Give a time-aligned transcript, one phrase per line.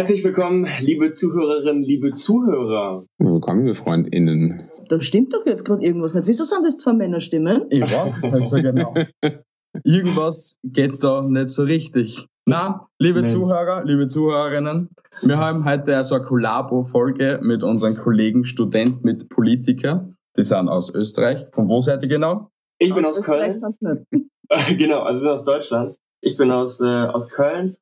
[0.00, 3.04] Herzlich willkommen, liebe Zuhörerinnen, liebe Zuhörer.
[3.18, 4.56] Willkommen, liebe FreundInnen.
[4.88, 6.26] Da stimmt doch jetzt gerade irgendwas nicht.
[6.26, 7.66] Wieso sind das zwei Männerstimmen?
[7.68, 8.94] Ich weiß nicht so genau.
[9.84, 12.26] Irgendwas geht da nicht so richtig.
[12.46, 13.32] Na, liebe Mensch.
[13.32, 14.88] Zuhörer, liebe Zuhörerinnen,
[15.20, 20.08] wir haben heute also eine Kollabo-Folge mit unseren Kollegen Student mit Politiker.
[20.34, 21.46] Die sind aus Österreich.
[21.52, 22.48] Von wo seid ihr genau?
[22.78, 24.00] Ich bin aus Vielleicht Köln.
[24.78, 25.96] genau, also wir sind aus Deutschland.
[26.22, 27.76] Ich bin aus, äh, aus Köln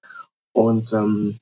[0.53, 1.39] und ähm,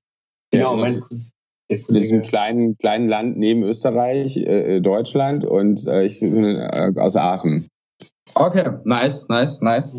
[0.58, 1.26] Ja, genau, also mein
[1.68, 6.44] der In diesem Kollege- kleinen, kleinen Land neben Österreich, äh, Deutschland und äh, ich bin
[6.44, 7.68] äh, aus Aachen.
[8.34, 9.96] Okay, nice, nice, nice.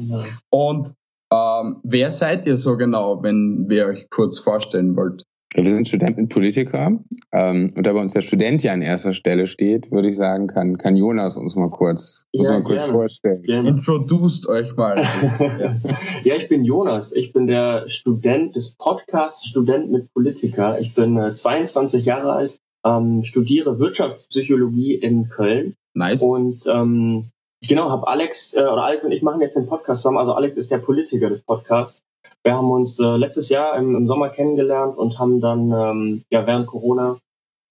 [0.50, 0.94] Und
[1.34, 5.24] ähm, wer seid ihr so genau, wenn wir euch kurz vorstellen wollt?
[5.56, 6.92] Wir sind Student mit Politiker
[7.32, 10.48] ähm, und da bei uns der Student ja an erster Stelle steht, würde ich sagen,
[10.48, 12.92] kann, kann Jonas uns mal kurz, uns Ja, mal kurz gerne.
[12.94, 13.44] vorstellen.
[13.44, 13.70] Gerne.
[13.70, 15.02] Introduced euch mal.
[16.24, 17.14] ja, ich bin Jonas.
[17.14, 20.80] Ich bin der Student des Podcasts Student mit Politiker.
[20.80, 26.22] Ich bin äh, 22 Jahre alt, ähm, studiere Wirtschaftspsychologie in Köln Nice.
[26.22, 27.30] und ähm,
[27.68, 30.18] genau, habe Alex äh, oder Alex und ich machen jetzt den Podcast zusammen.
[30.18, 32.04] Also Alex ist der Politiker des Podcasts.
[32.48, 36.48] Wir haben uns äh, letztes Jahr im, im Sommer kennengelernt und haben dann ähm, ja
[36.48, 37.18] während Corona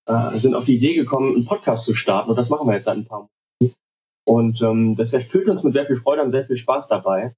[0.06, 2.84] äh, sind auf die Idee gekommen, einen Podcast zu starten und das machen wir jetzt
[2.84, 3.74] seit ein paar Monaten.
[4.28, 7.34] Und ähm, das erfüllt uns mit sehr viel Freude, haben sehr viel Spaß dabei.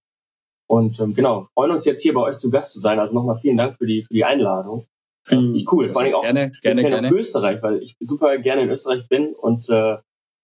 [0.69, 2.99] Und ähm, genau, freuen uns jetzt hier bei euch zu Gast zu sein.
[2.99, 4.87] Also nochmal vielen Dank für die, für die Einladung.
[5.25, 7.11] Vielen- Äh, cool, vor allem auch Gerne, gerne, speziell gerne.
[7.11, 9.99] nach Österreich, weil ich super gerne in Österreich bin und äh,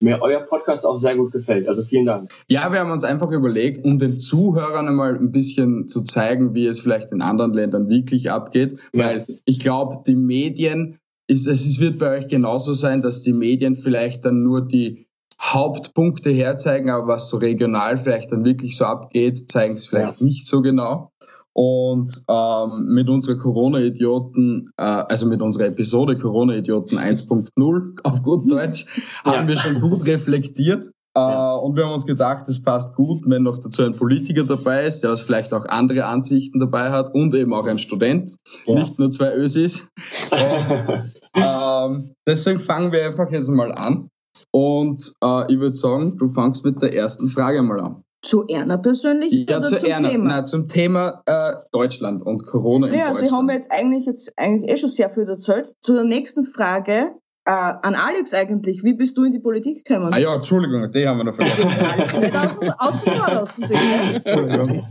[0.04, 1.66] mir euer Podcast auch sehr gut gefällt.
[1.66, 2.30] Also vielen Dank.
[2.48, 6.66] Ja, wir haben uns einfach überlegt, um den Zuhörern einmal ein bisschen zu zeigen, wie
[6.66, 9.06] es vielleicht in anderen Ländern wirklich abgeht, Ja.
[9.06, 13.74] weil ich glaube, die Medien, ist, es wird bei euch genauso sein, dass die Medien
[13.74, 15.06] vielleicht dann nur die
[15.40, 20.46] Hauptpunkte herzeigen, aber was so regional vielleicht dann wirklich so abgeht, zeigen es vielleicht nicht
[20.46, 21.10] so genau.
[21.54, 28.86] Und ähm, mit unserer Corona-Idioten, äh, also mit unserer Episode Corona-Idioten 1.0 auf gut Deutsch,
[29.24, 30.90] haben wir schon gut reflektiert.
[31.16, 31.54] Ja.
[31.54, 34.84] Äh, und wir haben uns gedacht, es passt gut, wenn noch dazu ein Politiker dabei
[34.86, 38.36] ist, der was vielleicht auch andere Ansichten dabei hat und eben auch ein Student,
[38.66, 38.74] Ja.
[38.74, 39.88] nicht nur zwei Ösis.
[40.32, 44.08] Und ähm, deswegen fangen wir einfach jetzt mal an.
[44.50, 48.02] Und äh, ich würde sagen, du fangst mit der ersten Frage mal an.
[48.24, 50.08] Zu Erna persönlich Ja, oder zu zum Erna.
[50.08, 50.24] Thema?
[50.24, 53.28] Nein, zum Thema äh, Deutschland und Corona in ja, Deutschland.
[53.28, 55.74] Sie haben jetzt eigentlich jetzt eigentlich eh schon sehr viel erzählt.
[55.80, 57.12] Zur nächsten Frage
[57.46, 58.82] äh, an Alex eigentlich.
[58.82, 60.12] Wie bist du in die Politik gekommen?
[60.12, 61.70] ah ja, Entschuldigung, die haben wir noch vergessen.
[61.92, 63.80] Alex, nicht außen, außen vor lassen, bitte.
[64.14, 64.86] Entschuldigung.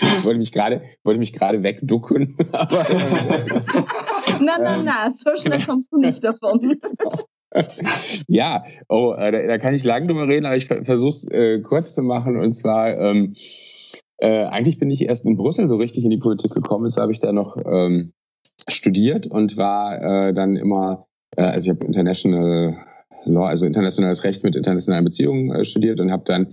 [0.00, 2.84] Ich wollte mich gerade, wollte mich gerade wegducken, aber
[4.40, 6.78] Nein, nein, nein, so schnell kommst du nicht davon.
[8.28, 11.60] ja, oh, äh, da, da kann ich lang drüber reden, aber ich versuche es äh,
[11.60, 12.36] kurz zu machen.
[12.38, 13.34] Und zwar, ähm,
[14.18, 16.86] äh, eigentlich bin ich erst in Brüssel so richtig in die Politik gekommen.
[16.86, 18.12] Jetzt habe ich da noch ähm,
[18.68, 21.06] studiert und war äh, dann immer,
[21.36, 22.76] äh, also ich habe International
[23.32, 26.48] Law, also internationales Recht mit internationalen Beziehungen äh, studiert und habe dann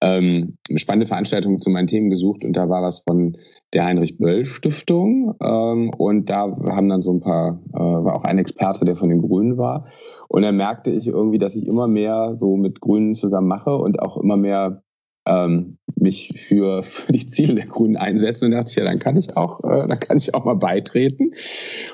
[0.00, 3.36] ähm, spannende Veranstaltung zu meinen Themen gesucht und da war was von
[3.72, 8.24] der Heinrich Böll Stiftung ähm, und da haben dann so ein paar, äh, war auch
[8.24, 9.86] ein Experte, der von den Grünen war.
[10.28, 14.00] Und dann merkte ich irgendwie, dass ich immer mehr so mit Grünen zusammen mache und
[14.00, 14.83] auch immer mehr
[15.26, 19.16] ähm, mich für, für die Ziele der Grünen einsetze und dachte ich, ja, dann kann
[19.16, 21.32] ich auch, äh, dann kann ich auch mal beitreten.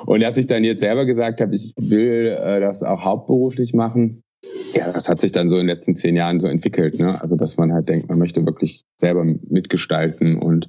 [0.06, 4.22] Und dass ich dann jetzt selber gesagt habe, ich will äh, das auch hauptberuflich machen,
[4.74, 7.20] ja, das hat sich dann so in den letzten zehn Jahren so entwickelt, ne?
[7.20, 10.68] Also dass man halt denkt, man möchte wirklich selber mitgestalten und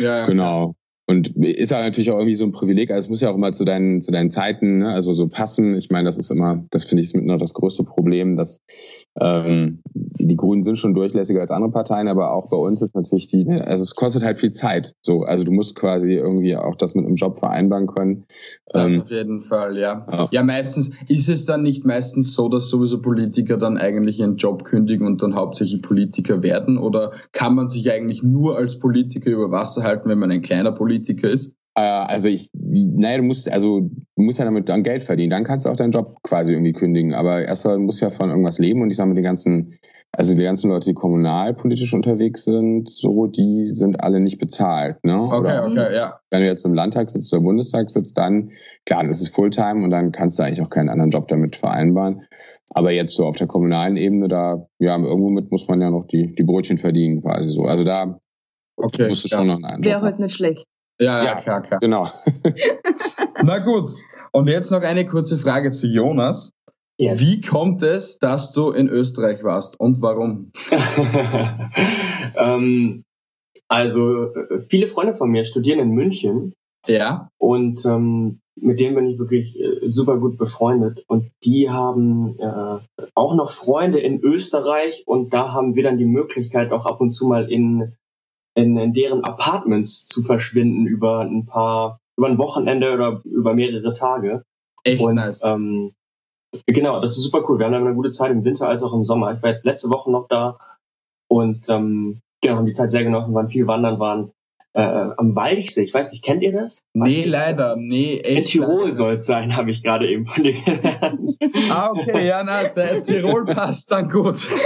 [0.00, 0.26] Ja, ja.
[0.26, 0.74] Genau.
[1.06, 2.90] Und ist ja natürlich auch irgendwie so ein Privileg.
[2.90, 4.92] Also es muss ja auch immer zu deinen, zu deinen Zeiten, ne?
[4.92, 5.76] also so passen.
[5.76, 8.60] Ich meine, das ist immer, das finde ich ist mit noch das größte Problem, dass
[9.20, 13.26] ähm, die Grünen sind schon durchlässiger als andere Parteien, aber auch bei uns ist natürlich
[13.26, 14.94] die, ne, also es kostet halt viel Zeit.
[15.02, 18.24] So, also du musst quasi irgendwie auch das mit einem Job vereinbaren können.
[18.66, 20.06] Das Ähm, auf jeden Fall, ja.
[20.10, 20.28] ja.
[20.30, 24.64] Ja, meistens ist es dann nicht meistens so, dass sowieso Politiker dann eigentlich ihren Job
[24.64, 26.78] kündigen und dann hauptsächlich Politiker werden?
[26.78, 30.72] Oder kann man sich eigentlich nur als Politiker über Wasser halten, wenn man ein kleiner
[30.72, 31.54] Politiker ist?
[31.74, 35.30] Äh, also ich, naja, du musst, also du musst ja damit dann Geld verdienen.
[35.30, 37.14] Dann kannst du auch deinen Job quasi irgendwie kündigen.
[37.14, 39.78] Aber erstmal musst du ja von irgendwas leben und ich sage mal, die ganzen,
[40.12, 45.02] also die ganzen Leute, die kommunalpolitisch unterwegs sind, so, die sind alle nicht bezahlt.
[45.04, 45.14] Ne?
[45.22, 46.20] Okay, Oder okay, ja.
[46.30, 48.50] wenn du jetzt im Landtag sitzt oder Bundestag sitzt, dann,
[48.84, 52.22] klar, das ist Fulltime und dann kannst du eigentlich auch keinen anderen Job damit vereinbaren.
[52.74, 56.06] Aber jetzt so auf der kommunalen Ebene, da, ja, irgendwo mit muss man ja noch
[56.06, 57.64] die, die Brötchen verdienen, quasi so.
[57.64, 58.18] Also da
[58.76, 59.08] Okay.
[59.08, 59.38] musst du ja.
[59.38, 60.66] schon noch einen Wäre halt nicht schlecht.
[61.02, 61.34] Ja, ja, Ja.
[61.34, 61.80] klar, klar.
[61.80, 62.06] Genau.
[63.42, 63.90] Na gut.
[64.32, 66.50] Und jetzt noch eine kurze Frage zu Jonas.
[66.98, 67.20] Yes.
[67.20, 70.52] Wie kommt es, dass du in Österreich warst und warum?
[72.36, 73.02] ähm,
[73.68, 74.28] also
[74.68, 76.52] viele Freunde von mir studieren in München
[76.86, 77.28] Ja.
[77.38, 81.02] Und ähm, mit denen bin ich wirklich äh, super gut befreundet.
[81.08, 82.78] Und die haben äh,
[83.14, 87.10] auch noch Freunde in Österreich und da haben wir dann die Möglichkeit, auch ab und
[87.10, 87.94] zu mal in,
[88.54, 93.92] in, in deren Apartments zu verschwinden über ein paar, über ein Wochenende oder über mehrere
[93.92, 94.44] Tage.
[94.84, 95.42] Echt und, nice.
[95.44, 95.92] Ähm,
[96.66, 97.58] genau, das ist super cool.
[97.58, 99.34] Wir haben dann eine gute Zeit im Winter als auch im Sommer.
[99.34, 100.58] Ich war jetzt letzte Woche noch da
[101.28, 104.32] und ähm, genau, haben die Zeit sehr genossen, waren viel wandern, waren
[104.74, 104.80] äh,
[105.16, 105.82] am Walchsee.
[105.82, 106.78] Ich weiß nicht, kennt ihr das?
[106.94, 107.28] Nee, Walchsee?
[107.28, 107.76] leider.
[107.76, 108.54] Nee, echt.
[108.54, 111.20] In Tirol soll es sein, habe ich gerade eben von dir gelernt.
[111.70, 114.46] Ah, okay, ja, na, der Tirol passt dann gut.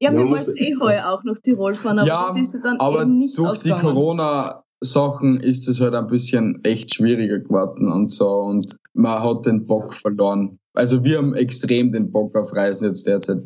[0.00, 3.02] Ja, wir wollten eh heuer auch nach Tirol fahren, aber Ja, das ist dann Aber
[3.02, 3.94] eben nicht durch die ausgegangen.
[3.94, 9.66] Corona-Sachen ist es halt ein bisschen echt schwieriger geworden und so und man hat den
[9.66, 10.58] Bock verloren.
[10.74, 13.38] Also wir haben extrem den Bock auf Reisen jetzt derzeit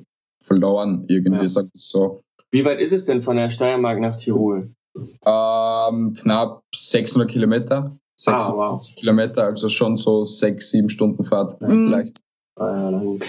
[0.42, 1.48] verloren, irgendwie, Ja.
[1.48, 2.20] sag ich so.
[2.52, 4.72] Wie weit ist es denn von der Steiermark nach Tirol?
[5.24, 7.96] Ähm, knapp 600 Kilometer.
[8.16, 8.94] 650 Ah, wow.
[8.96, 11.86] Kilometer, also schon so sechs, sieben Stunden Fahrt Mhm.
[11.86, 12.18] vielleicht.
[12.56, 13.24] Ah, ja, na gut.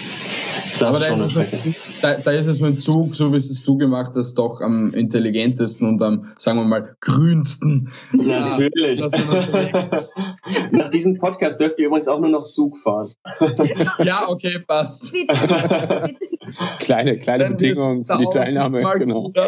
[0.72, 3.62] Das Aber da ist, es da, da ist es mit dem Zug, so wie es
[3.62, 7.92] du gemacht hast, doch am intelligentesten und am, sagen wir mal, grünsten.
[8.12, 9.00] Natürlich.
[9.00, 10.30] dass man unterwegs ist.
[10.70, 13.14] Nach diesem Podcast dürft ihr übrigens auch nur noch Zug fahren.
[14.02, 15.12] Ja, okay, passt.
[15.12, 16.16] Bitte, bitte.
[16.78, 19.32] Kleine, kleine Dann Bedingung für die Teilnahme, genau.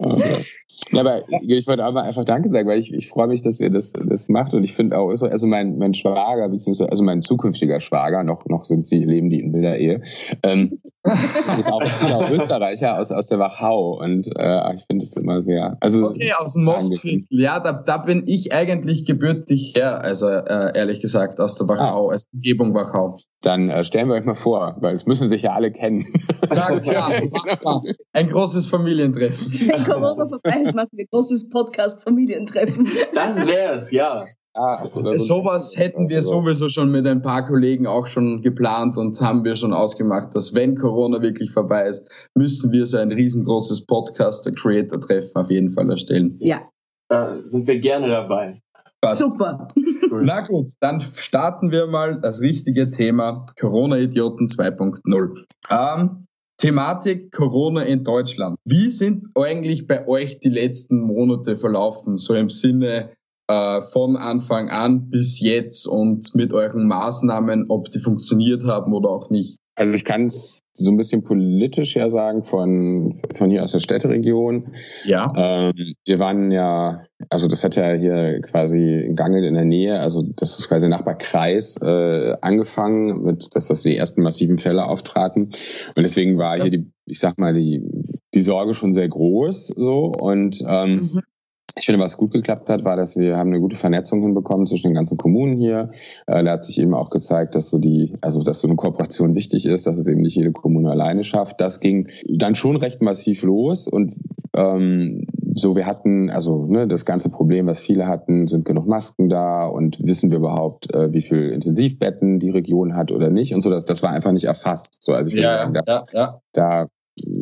[0.00, 3.70] Ja, aber ich wollte aber einfach Danke sagen, weil ich, ich freue mich, dass ihr
[3.70, 7.22] das, das macht und ich finde auch, so- also mein, mein Schwager, beziehungsweise also mein
[7.22, 10.02] zukünftiger Schwager, noch, noch sind sie, leben die in wilder Ehe,
[10.42, 10.80] ähm,
[11.58, 15.42] ist, auch, ist auch Österreicher aus, aus der Wachau und äh, ich finde es immer
[15.44, 17.24] sehr, also Okay, aus dem Mostviertel.
[17.30, 22.08] Ja, da, da bin ich eigentlich gebürtig her, also äh, ehrlich gesagt, aus der Wachau,
[22.08, 23.18] als Umgebung Wachau.
[23.46, 26.06] Dann äh, stellen wir euch mal vor, weil es müssen sich ja alle kennen.
[26.54, 27.82] Ja, klar, machbar.
[28.12, 29.52] Ein großes Familientreffen.
[29.68, 32.88] Wenn Corona vorbei ist, machen wir ein großes Podcast-Familientreffen.
[33.14, 34.24] Das wär's, ja.
[34.56, 35.18] Ah, ach so, oder so.
[35.18, 39.44] Sowas hätten wir Also, sowieso schon mit ein paar Kollegen auch schon geplant und haben
[39.44, 45.34] wir schon ausgemacht, dass wenn Corona wirklich vorbei ist, müssen wir so ein riesengroßes Podcaster-Creator-Treffen
[45.34, 46.36] auf jeden Fall erstellen.
[46.40, 46.62] Ja,
[47.08, 48.60] Da sind wir gerne dabei.
[49.04, 49.20] Passt.
[49.20, 49.68] super.
[50.10, 50.24] Cool.
[50.24, 55.44] Na gut, dann starten wir mal das richtige Thema Corona-Idioten 2.0.
[55.70, 56.26] Ähm,
[56.58, 58.56] Thematik Corona in Deutschland.
[58.64, 62.16] Wie sind eigentlich bei euch die letzten Monate verlaufen?
[62.16, 63.10] So im Sinne
[63.48, 69.10] äh, von Anfang an bis jetzt und mit euren Maßnahmen, ob die funktioniert haben oder
[69.10, 69.58] auch nicht.
[69.76, 73.80] Also ich kann es so ein bisschen politisch ja sagen von, von hier aus der
[73.80, 74.72] Städteregion.
[75.04, 75.32] Ja.
[75.36, 79.98] Ähm, wir waren ja, also das hat ja hier quasi in Gangel in der Nähe,
[79.98, 85.44] also das ist quasi Nachbarkreis äh, angefangen, mit dass das die ersten massiven Fälle auftraten.
[85.44, 87.82] Und deswegen war hier die, ich sag mal, die,
[88.34, 90.06] die Sorge schon sehr groß so.
[90.06, 91.22] Und ähm, Mhm.
[91.76, 94.88] Ich finde, was gut geklappt hat, war, dass wir haben eine gute Vernetzung hinbekommen zwischen
[94.88, 95.90] den ganzen Kommunen hier.
[96.26, 99.34] Äh, da hat sich eben auch gezeigt, dass so die, also dass so eine Kooperation
[99.34, 101.60] wichtig ist, dass es eben nicht jede Kommune alleine schafft.
[101.60, 104.12] Das ging dann schon recht massiv los und
[104.56, 105.26] ähm,
[105.56, 109.66] so wir hatten, also ne, das ganze Problem, was viele hatten, sind genug Masken da
[109.66, 113.70] und wissen wir überhaupt, äh, wie viel Intensivbetten die Region hat oder nicht und so.
[113.70, 114.98] Das, das war einfach nicht erfasst.
[115.00, 116.40] So, also ich würde sagen, da, ja, ja.
[116.52, 116.86] da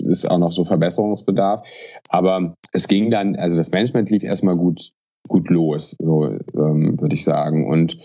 [0.07, 1.63] ist auch noch so Verbesserungsbedarf.
[2.09, 4.93] Aber es ging dann, also das Management lief erstmal gut,
[5.29, 7.69] gut los, so ähm, würde ich sagen.
[7.69, 7.99] Und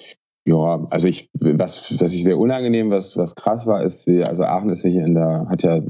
[0.46, 4.44] ja, also ich, was, was ich sehr unangenehm, was, was krass war, ist, wie, also
[4.44, 5.82] Aachen ist ja hier in der, hat ja,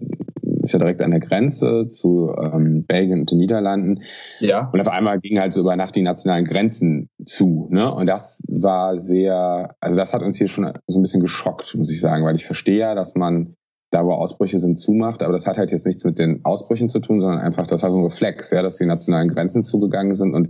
[0.63, 4.01] ist ja direkt an der Grenze zu ähm, Belgien und den Niederlanden.
[4.39, 4.69] Ja.
[4.73, 7.67] Und auf einmal gingen halt so über Nacht die nationalen Grenzen zu.
[7.69, 7.93] Ne?
[7.93, 11.91] Und das war sehr, also das hat uns hier schon so ein bisschen geschockt, muss
[11.91, 13.56] ich sagen, weil ich verstehe ja, dass man
[13.91, 16.99] da, wo Ausbrüche sind, zumacht, aber das hat halt jetzt nichts mit den Ausbrüchen zu
[16.99, 20.33] tun, sondern einfach, das war so ein Reflex, ja, dass die nationalen Grenzen zugegangen sind
[20.33, 20.49] und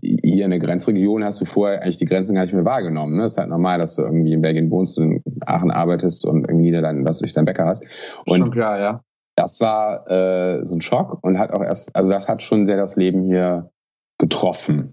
[0.00, 3.16] hier in der Grenzregion hast du vorher eigentlich die Grenzen gar nicht mehr wahrgenommen.
[3.16, 3.24] Ne?
[3.24, 6.48] Das ist halt normal, dass du irgendwie in Belgien wohnst und in Aachen arbeitest und
[6.48, 7.84] in Niederlanden, was ich dein Bäcker hast.
[8.26, 9.04] Und Schon klar, ja.
[9.36, 12.78] das war äh, so ein Schock und hat auch erst, also das hat schon sehr
[12.78, 13.70] das Leben hier
[14.18, 14.92] getroffen,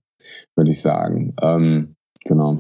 [0.56, 1.34] würde ich sagen.
[1.42, 1.96] Ähm,
[2.26, 2.58] genau.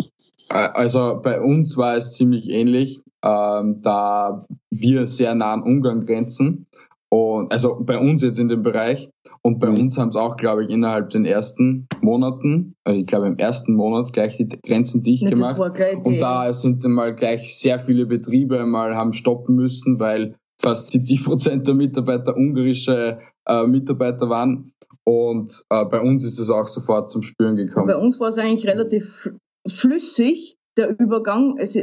[0.51, 6.01] Äh, Also bei uns war es ziemlich ähnlich, ähm, da wir sehr nah an Ungarn
[6.05, 6.65] grenzen.
[7.11, 9.09] Und also bei uns jetzt in dem Bereich.
[9.41, 9.79] Und bei Mhm.
[9.79, 13.73] uns haben es auch, glaube ich, innerhalb den ersten Monaten, also ich glaube im ersten
[13.73, 15.59] Monat gleich die Grenzen dicht Ja, das gemacht.
[15.59, 19.99] war gleich Und da sind dann mal gleich sehr viele Betriebe mal haben stoppen müssen,
[19.99, 24.71] weil fast 70 Prozent der Mitarbeiter ungarische äh, Mitarbeiter waren.
[25.05, 27.87] Und äh, bei uns ist es auch sofort zum Spüren gekommen.
[27.87, 31.55] Bei uns war es eigentlich relativ fl- flüssig, der Übergang.
[31.57, 31.75] Es,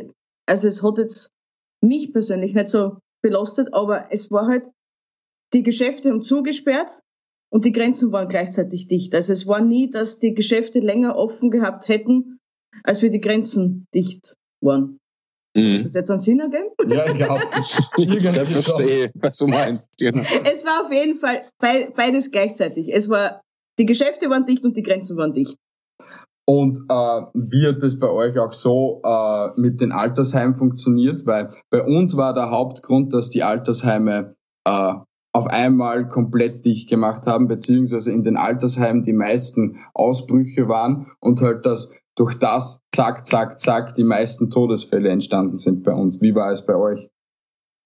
[0.47, 1.31] also es hat jetzt
[1.83, 4.67] mich persönlich nicht so belastet, aber es war halt,
[5.53, 7.03] die Geschäfte haben zugesperrt
[7.53, 9.15] und die Grenzen waren gleichzeitig dicht.
[9.15, 12.39] Also es war nie, dass die Geschäfte länger offen gehabt hätten,
[12.83, 14.99] als wir die Grenzen dicht waren.
[15.57, 15.71] Mhm.
[15.71, 16.69] Hast du das jetzt einen Sinn ergeben?
[16.87, 17.43] Ja, ich glaube.
[17.97, 19.89] ich verstehe, was du meinst.
[19.99, 20.23] Genau.
[20.45, 22.93] Es war auf jeden Fall beides gleichzeitig.
[22.93, 23.41] Es war,
[23.79, 25.57] die Geschäfte waren dicht und die Grenzen waren dicht.
[26.49, 31.27] Und äh, wie hat das bei euch auch so äh, mit den Altersheimen funktioniert?
[31.27, 34.95] Weil bei uns war der Hauptgrund, dass die Altersheime äh,
[35.33, 41.43] auf einmal komplett dicht gemacht haben, beziehungsweise in den Altersheimen die meisten Ausbrüche waren und
[41.43, 46.23] halt das durch das zack, zack, zack die meisten Todesfälle entstanden sind bei uns.
[46.23, 47.11] Wie war es bei euch?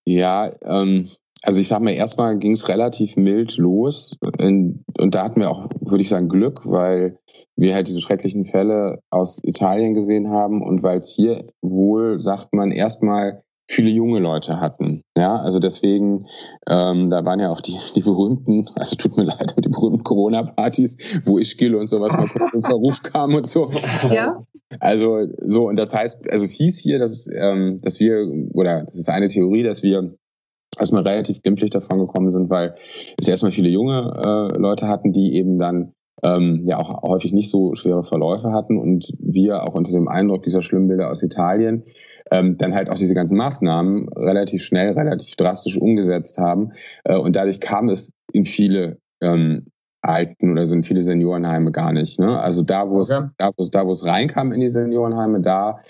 [0.07, 1.09] Ja, ähm,
[1.42, 5.50] also ich sag mal, erstmal ging es relativ mild los und, und da hatten wir
[5.50, 7.18] auch, würde ich sagen, Glück, weil
[7.56, 12.52] wir halt diese schrecklichen Fälle aus Italien gesehen haben und weil es hier wohl, sagt
[12.52, 15.02] man, erstmal viele junge Leute hatten.
[15.16, 16.26] Ja, also deswegen,
[16.68, 20.99] ähm, da waren ja auch die, die berühmten, also tut mir leid, die berühmten Corona-Partys,
[21.25, 23.70] wo ich Ischgl und sowas mal kurz in Verruf kam und so.
[24.12, 24.44] Ja.
[24.78, 28.97] Also so, und das heißt, also es hieß hier, dass, ähm, dass wir, oder das
[28.97, 30.14] ist eine Theorie, dass wir
[30.81, 32.75] erstmal relativ glimpflich davon gekommen sind, weil
[33.19, 37.51] es erstmal viele junge äh, Leute hatten, die eben dann ähm, ja auch häufig nicht
[37.51, 41.85] so schwere Verläufe hatten und wir auch unter dem Eindruck dieser schlimmen Bilder aus Italien
[42.31, 46.73] ähm, dann halt auch diese ganzen Maßnahmen relativ schnell, relativ drastisch umgesetzt haben.
[47.05, 49.67] Äh, und dadurch kam es in viele ähm,
[50.03, 52.19] Alten oder sind viele Seniorenheime gar nicht.
[52.21, 52.41] Ne?
[52.41, 53.29] Also da, wo es, okay.
[53.37, 55.81] da, wo es, da, wo es reinkam in die Seniorenheime, da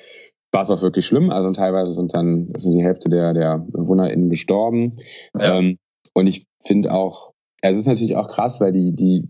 [0.52, 1.30] war es auch wirklich schlimm.
[1.30, 4.96] Also teilweise sind dann sind die Hälfte der, der BewohnerInnen gestorben.
[5.38, 5.58] Ja.
[5.58, 5.78] Ähm,
[6.14, 9.28] und ich finde auch, es ist natürlich auch krass, weil die, die,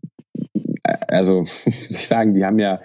[0.82, 2.80] äh, also, wie soll ich sagen, die haben ja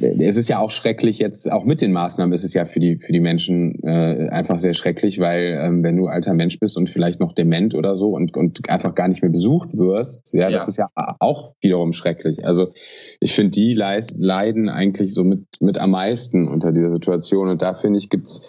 [0.00, 2.96] es ist ja auch schrecklich jetzt, auch mit den Maßnahmen ist es ja für die,
[2.96, 6.90] für die Menschen äh, einfach sehr schrecklich, weil ähm, wenn du alter Mensch bist und
[6.90, 10.50] vielleicht noch dement oder so und, und einfach gar nicht mehr besucht wirst, ja, ja.
[10.50, 12.44] das ist ja auch wiederum schrecklich.
[12.44, 12.72] Also
[13.20, 17.74] ich finde, die leiden eigentlich so mit, mit am meisten unter dieser Situation und da
[17.74, 18.42] finde ich, gibt's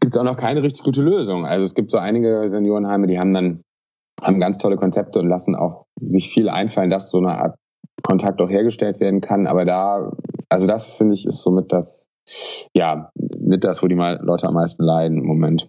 [0.00, 1.46] gibt's auch noch keine richtig gute Lösung.
[1.46, 3.62] Also es gibt so einige Seniorenheime, die haben dann
[4.22, 7.56] haben ganz tolle Konzepte und lassen auch sich viel einfallen, dass so eine Art
[8.02, 9.46] Kontakt auch hergestellt werden kann.
[9.46, 10.12] Aber da,
[10.48, 12.08] also das finde ich ist somit das,
[12.74, 15.68] ja, mit das, wo die Leute am meisten leiden im Moment.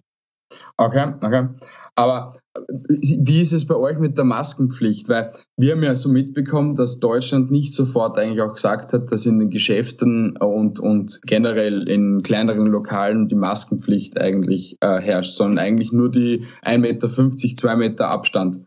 [0.76, 1.48] Okay, okay.
[1.94, 5.08] Aber äh, wie ist es bei euch mit der Maskenpflicht?
[5.08, 9.26] Weil wir haben ja so mitbekommen, dass Deutschland nicht sofort eigentlich auch gesagt hat, dass
[9.26, 15.58] in den Geschäften und, und generell in kleineren Lokalen die Maskenpflicht eigentlich äh, herrscht, sondern
[15.58, 18.64] eigentlich nur die 1,50 Meter, 2 Meter Abstand.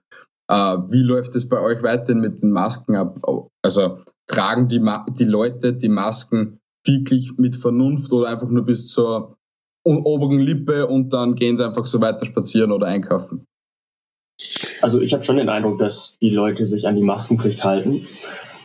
[0.49, 0.55] Äh,
[0.89, 3.17] wie läuft es bei euch weiterhin mit den Masken ab?
[3.63, 3.99] Also
[4.31, 9.37] tragen die, Ma die Leute die Masken wirklich mit Vernunft oder einfach nur bis zur
[9.83, 13.45] oberen Lippe und dann gehen sie einfach so weiter spazieren oder einkaufen?
[14.81, 18.07] Also ich habe schon den Eindruck, dass die Leute sich an die Maskenpflicht halten,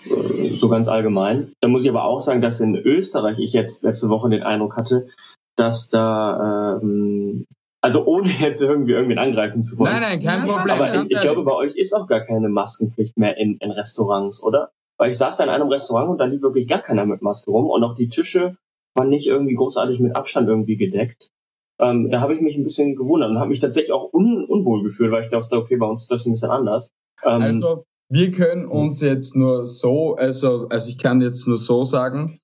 [0.07, 1.53] äh, so ganz allgemein.
[1.61, 4.77] Da muss ich aber auch sagen, dass in Österreich ich jetzt letzte Woche den Eindruck
[4.77, 5.09] hatte,
[5.57, 7.47] dass da ähm,
[7.83, 9.93] also ohne jetzt irgendwie irgendwen angreifen zu wollen.
[9.93, 10.71] Nein, nein, kein Problem.
[10.71, 14.43] Aber ich, ich glaube, bei euch ist auch gar keine Maskenpflicht mehr in, in Restaurants,
[14.43, 14.71] oder?
[14.99, 17.51] Weil ich saß da in einem Restaurant und da lief wirklich gar keiner mit Maske
[17.51, 18.57] rum und auch die Tische
[18.95, 21.31] waren nicht irgendwie großartig mit Abstand irgendwie gedeckt.
[21.79, 24.83] Ähm, da habe ich mich ein bisschen gewundert und habe mich tatsächlich auch un unwohl
[24.83, 26.93] gefühlt, weil ich dachte, okay, bei uns ist das ein bisschen anders.
[27.23, 31.85] Ähm, also wir können uns jetzt nur so, also, also ich kann jetzt nur so
[31.85, 32.41] sagen,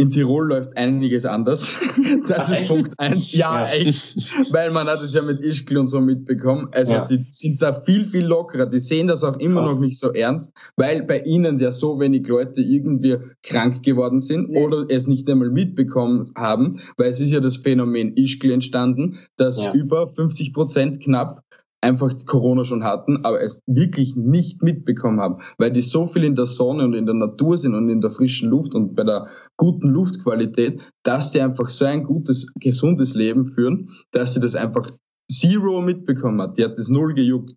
[0.00, 1.74] in Tirol läuft einiges anders.
[2.28, 2.68] Das Ach, ist echt?
[2.68, 3.32] Punkt eins.
[3.32, 4.16] Ja, ja, echt.
[4.52, 6.68] Weil man hat es ja mit Ischgl und so mitbekommen.
[6.72, 7.06] Also ja.
[7.06, 8.66] die sind da viel, viel lockerer.
[8.66, 9.74] Die sehen das auch immer Krass.
[9.74, 14.54] noch nicht so ernst, weil bei ihnen ja so wenig Leute irgendwie krank geworden sind
[14.54, 14.60] ja.
[14.60, 19.66] oder es nicht einmal mitbekommen haben, weil es ist ja das Phänomen Ischgl entstanden, dass
[19.74, 21.42] über 50 Prozent knapp
[21.80, 26.34] einfach Corona schon hatten, aber es wirklich nicht mitbekommen haben, weil die so viel in
[26.34, 29.26] der Sonne und in der Natur sind und in der frischen Luft und bei der
[29.56, 34.90] guten Luftqualität, dass die einfach so ein gutes, gesundes Leben führen, dass sie das einfach
[35.30, 36.58] zero mitbekommen hat.
[36.58, 37.54] Die hat das null gejuckt.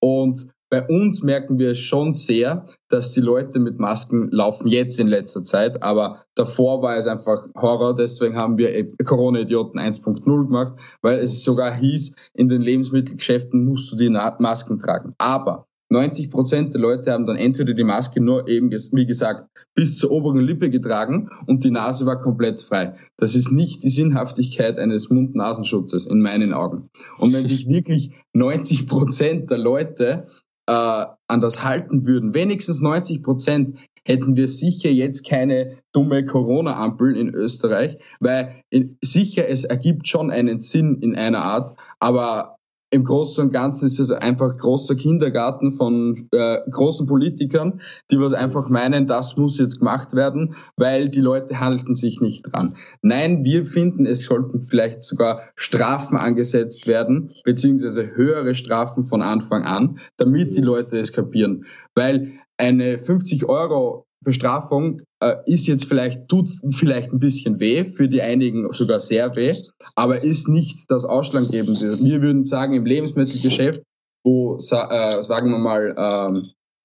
[0.00, 5.08] Und bei uns merken wir schon sehr, dass die Leute mit Masken laufen jetzt in
[5.08, 7.96] letzter Zeit, aber davor war es einfach Horror.
[7.96, 10.72] Deswegen haben wir Corona-Idioten 1.0 gemacht,
[11.02, 15.12] weil es sogar hieß, in den Lebensmittelgeschäften musst du die Masken tragen.
[15.18, 19.98] Aber 90 Prozent der Leute haben dann entweder die Maske nur eben, wie gesagt, bis
[19.98, 22.94] zur oberen Lippe getragen und die Nase war komplett frei.
[23.16, 26.88] Das ist nicht die Sinnhaftigkeit eines Mund-Nasenschutzes in meinen Augen.
[27.18, 30.26] Und wenn sich wirklich 90 Prozent der Leute
[30.70, 37.16] äh, an das halten würden, wenigstens 90 Prozent, hätten wir sicher jetzt keine dumme Corona-Ampel
[37.16, 42.59] in Österreich, weil in, sicher es ergibt schon einen Sinn in einer Art, aber
[42.90, 47.80] im Großen und Ganzen ist es einfach großer Kindergarten von äh, großen Politikern,
[48.10, 52.42] die was einfach meinen, das muss jetzt gemacht werden, weil die Leute halten sich nicht
[52.42, 52.76] dran.
[53.00, 59.64] Nein, wir finden, es sollten vielleicht sogar Strafen angesetzt werden, beziehungsweise höhere Strafen von Anfang
[59.64, 61.64] an, damit die Leute es kapieren.
[61.94, 68.08] Weil eine 50 Euro Bestrafung äh, ist jetzt vielleicht, tut vielleicht ein bisschen weh, für
[68.08, 69.52] die einigen sogar sehr weh,
[69.94, 71.98] aber ist nicht das Ausschlaggebende.
[72.02, 73.82] Wir würden sagen, im Lebensmittelgeschäft,
[74.24, 76.42] wo, äh, sagen wir mal, ähm,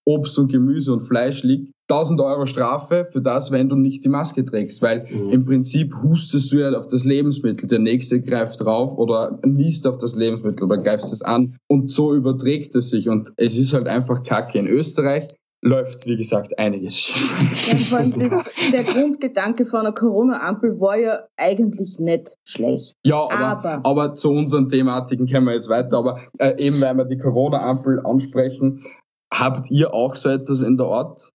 [0.07, 4.09] Obst und Gemüse und Fleisch liegt, 1000 Euro Strafe für das, wenn du nicht die
[4.09, 5.31] Maske trägst, weil mhm.
[5.31, 9.97] im Prinzip hustest du ja auf das Lebensmittel, der nächste greift drauf oder niest auf
[9.97, 13.87] das Lebensmittel oder greifst es an und so überträgt es sich und es ist halt
[13.87, 14.57] einfach Kacke.
[14.57, 15.27] In Österreich
[15.65, 17.91] läuft, wie gesagt, einiges schief.
[17.91, 22.93] Ja, das, der Grundgedanke von einer Corona-Ampel war ja eigentlich nicht schlecht.
[23.03, 25.97] Ja, aber, aber, aber zu unseren Thematiken kommen wir jetzt weiter.
[25.97, 28.85] Aber äh, eben, weil wir die Corona-Ampel ansprechen,
[29.33, 31.29] habt ihr auch so etwas in der Art?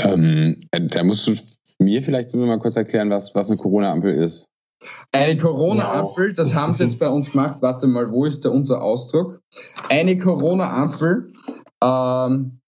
[0.00, 1.34] Ähm, da musst du
[1.78, 4.46] mir vielleicht mal kurz erklären, was, was eine Corona-Ampel ist.
[5.12, 7.58] Eine Corona-Ampel, das haben sie jetzt bei uns gemacht.
[7.60, 9.40] Warte mal, wo ist da unser Ausdruck?
[9.90, 11.32] Eine Corona-Ampel
[11.84, 12.61] ähm,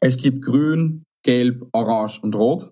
[0.00, 2.70] es gibt grün, gelb, orange und rot.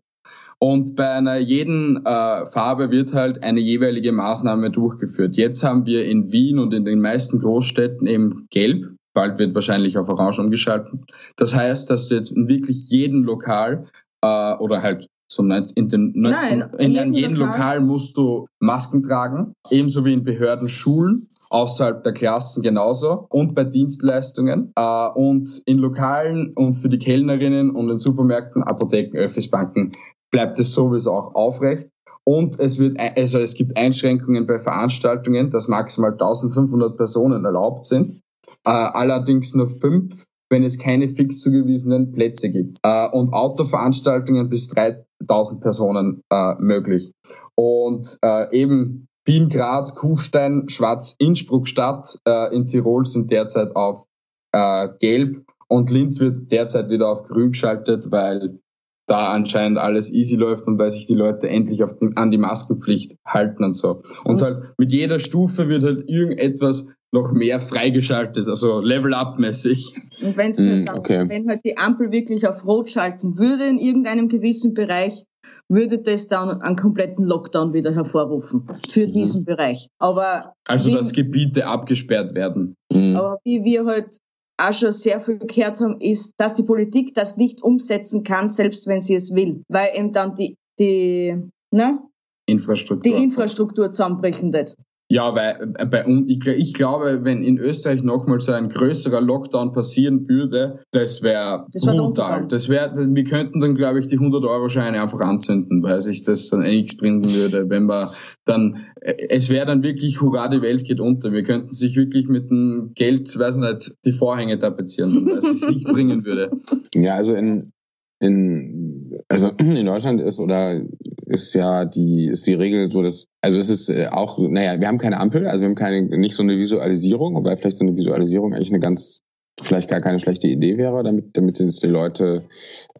[0.58, 5.36] Und bei einer jeden äh, Farbe wird halt eine jeweilige Maßnahme durchgeführt.
[5.36, 8.94] Jetzt haben wir in Wien und in den meisten Großstädten eben gelb.
[9.14, 10.98] Bald wird wahrscheinlich auf orange umgeschaltet.
[11.36, 13.86] Das heißt, dass du jetzt in wirklich jedem Lokal
[14.22, 17.56] äh, oder halt so in, den, Nein, in, in, in jedem Lokal.
[17.56, 23.54] Lokal musst du Masken tragen, ebenso wie in Behörden, Schulen außerhalb der Klassen genauso und
[23.54, 29.50] bei Dienstleistungen äh, und in Lokalen und für die Kellnerinnen und in Supermärkten, Apotheken, Öffis,
[29.50, 29.92] Banken
[30.30, 31.88] bleibt es sowieso auch aufrecht.
[32.24, 38.20] Und es wird, also es gibt Einschränkungen bei Veranstaltungen, dass maximal 1500 Personen erlaubt sind,
[38.64, 42.78] äh, allerdings nur fünf, wenn es keine fix zugewiesenen Plätze gibt.
[42.82, 47.12] Äh, und Autoveranstaltungen bis 3000 Personen äh, möglich.
[47.54, 54.06] Und äh, eben Wien, Graz, Kufstein, Schwarz, Innsbruck Stadt äh, in Tirol sind derzeit auf
[54.52, 58.60] äh, Gelb und Linz wird derzeit wieder auf Grün geschaltet, weil
[59.08, 62.38] da anscheinend alles easy läuft und weil sich die Leute endlich auf die, an die
[62.38, 64.02] Maskenpflicht halten und so.
[64.24, 64.44] Und mhm.
[64.44, 69.94] halt mit jeder Stufe wird halt irgendetwas noch mehr freigeschaltet, also Level-Up-mäßig.
[70.22, 71.28] Und wenn's mm, halt dann, okay.
[71.28, 75.24] wenn halt die Ampel wirklich auf Rot schalten würde in irgendeinem gewissen Bereich,
[75.68, 79.12] würde das dann einen kompletten Lockdown wieder hervorrufen für mhm.
[79.12, 79.88] diesen Bereich.
[79.98, 82.74] Aber also, wie, dass Gebiete abgesperrt werden.
[82.92, 83.16] Mhm.
[83.16, 84.18] Aber wie wir halt
[84.58, 88.86] auch schon sehr viel gehört haben, ist, dass die Politik das nicht umsetzen kann, selbst
[88.86, 89.62] wenn sie es will.
[89.68, 91.36] Weil eben dann die, die,
[91.70, 91.98] ne?
[92.46, 93.12] Infrastruktur.
[93.12, 94.76] Die Infrastruktur zusammenbrechen wird.
[95.08, 99.20] Ja, weil äh, bei uns, ich, ich glaube, wenn in Österreich nochmal so ein größerer
[99.20, 102.46] Lockdown passieren würde, das wäre brutal.
[102.48, 106.64] Das wäre, wir könnten dann, glaube ich, die 100-Euro-Scheine einfach anzünden, weil sich das dann
[106.64, 108.12] eh nichts bringen würde, wenn wir
[108.46, 111.32] dann, äh, es wäre dann wirklich, hurra, die Welt geht unter.
[111.32, 115.68] Wir könnten sich wirklich mit dem Geld, weiß nicht, die Vorhänge tapezieren, weil es es
[115.68, 116.50] nicht bringen würde.
[116.94, 117.72] Ja, also in,
[118.20, 120.80] in, also in Deutschland ist oder
[121.26, 124.88] ist ja die, ist die Regel so, dass, also es ist äh, auch, naja, wir
[124.88, 127.96] haben keine Ampel, also wir haben keine, nicht so eine Visualisierung, wobei vielleicht so eine
[127.96, 129.22] Visualisierung eigentlich eine ganz,
[129.60, 132.44] vielleicht gar keine schlechte Idee wäre, damit, damit es die Leute,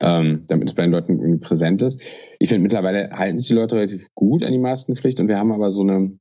[0.01, 2.03] ähm, damit es bei den Leuten irgendwie präsent ist.
[2.39, 5.53] Ich finde, mittlerweile halten sich die Leute relativ gut an die Maskenpflicht und wir haben
[5.53, 6.19] aber so eine,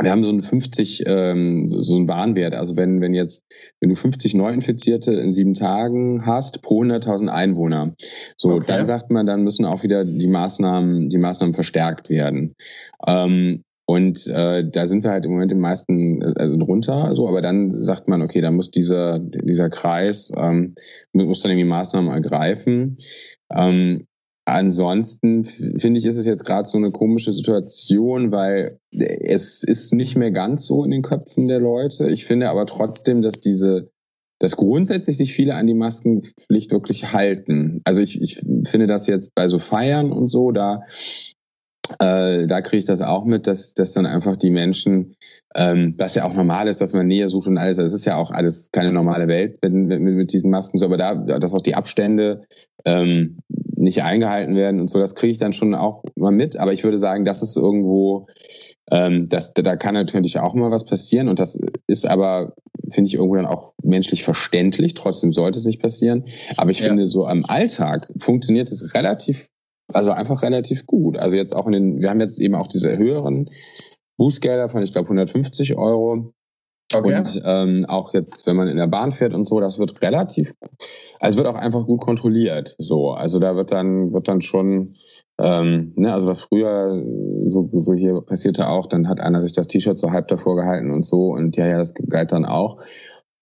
[0.00, 2.54] wir haben so einen 50, ähm, so, so einen Warnwert.
[2.54, 3.44] Also wenn, wenn jetzt,
[3.80, 7.94] wenn du 50 Neuinfizierte in sieben Tagen hast pro 100.000 Einwohner,
[8.36, 8.64] so, okay.
[8.66, 12.54] dann sagt man, dann müssen auch wieder die Maßnahmen, die Maßnahmen verstärkt werden.
[13.06, 17.42] Ähm, und äh, da sind wir halt im Moment im meisten also runter, so, aber
[17.42, 20.74] dann sagt man, okay, dann muss dieser, dieser Kreis, ähm,
[21.12, 22.96] muss dann irgendwie Maßnahmen ergreifen.
[23.52, 24.06] Ähm,
[24.46, 30.16] Ansonsten finde ich, ist es jetzt gerade so eine komische Situation, weil es ist nicht
[30.16, 32.08] mehr ganz so in den Köpfen der Leute.
[32.08, 33.90] Ich finde aber trotzdem, dass diese,
[34.40, 37.80] dass grundsätzlich sich viele an die Maskenpflicht wirklich halten.
[37.84, 40.82] Also ich, ich finde das jetzt bei so Feiern und so, da
[41.98, 45.16] äh, da kriege ich das auch mit, dass, dass dann einfach die Menschen,
[45.54, 48.16] ähm, was ja auch normal ist, dass man Nähe sucht und alles, es ist ja
[48.16, 51.60] auch alles keine normale Welt mit, mit, mit diesen Masken, so, aber da, dass auch
[51.60, 52.42] die Abstände
[52.84, 53.38] ähm,
[53.84, 56.56] nicht eingehalten werden und so, das kriege ich dann schon auch mal mit.
[56.56, 58.26] Aber ich würde sagen, das ist irgendwo,
[58.90, 62.54] ähm, das, da kann natürlich auch mal was passieren und das ist aber,
[62.90, 64.94] finde ich, irgendwo dann auch menschlich verständlich.
[64.94, 66.24] Trotzdem sollte es nicht passieren.
[66.56, 66.88] Aber ich ja.
[66.88, 69.48] finde, so am Alltag funktioniert es relativ
[69.92, 71.18] also einfach relativ gut.
[71.18, 73.50] Also jetzt auch in den, wir haben jetzt eben auch diese höheren
[74.16, 76.32] Bußgelder von, ich glaube, 150 Euro.
[76.94, 77.18] Okay.
[77.18, 80.52] Und ähm, auch jetzt, wenn man in der Bahn fährt und so, das wird relativ,
[81.20, 82.76] also wird auch einfach gut kontrolliert.
[82.78, 84.92] So, also da wird dann wird dann schon,
[85.38, 87.02] ähm, ne, also was früher
[87.48, 90.90] so, so hier passierte auch, dann hat einer sich das T-Shirt so halb davor gehalten
[90.90, 92.80] und so und ja, ja, das galt dann auch.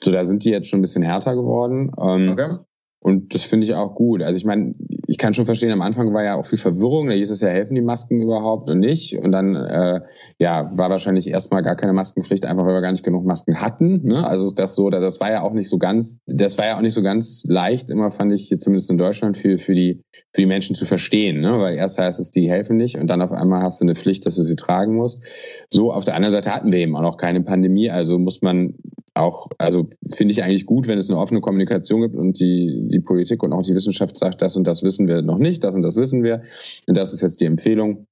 [0.03, 1.93] So, da sind die jetzt schon ein bisschen härter geworden.
[2.01, 2.57] Ähm, okay.
[3.03, 4.23] Und das finde ich auch gut.
[4.23, 4.75] Also ich meine,
[5.09, 7.09] ich kann schon verstehen, am Anfang war ja auch viel Verwirrung.
[7.09, 9.19] Da hieß es ja, helfen die Masken überhaupt und nicht.
[9.19, 10.01] Und dann äh,
[10.39, 14.07] ja, war wahrscheinlich erstmal gar keine Maskenpflicht, einfach weil wir gar nicht genug Masken hatten.
[14.07, 14.25] Ne?
[14.25, 16.95] Also das so, das war ja auch nicht so ganz, das war ja auch nicht
[16.95, 20.01] so ganz leicht, immer fand ich, hier zumindest in Deutschland, für, für, die,
[20.33, 21.41] für die Menschen zu verstehen.
[21.41, 21.59] Ne?
[21.59, 24.25] Weil erst heißt es, die helfen nicht und dann auf einmal hast du eine Pflicht,
[24.27, 25.23] dass du sie tragen musst.
[25.71, 28.75] So, auf der anderen Seite hatten wir eben auch noch keine Pandemie, also muss man
[29.15, 33.01] auch, also finde ich eigentlich gut, wenn es eine offene Kommunikation gibt und die, die
[33.01, 35.83] Politik und auch die Wissenschaft sagt, das und das wissen wir noch nicht, das und
[35.83, 36.43] das wissen wir.
[36.87, 38.07] Und das ist jetzt die Empfehlung.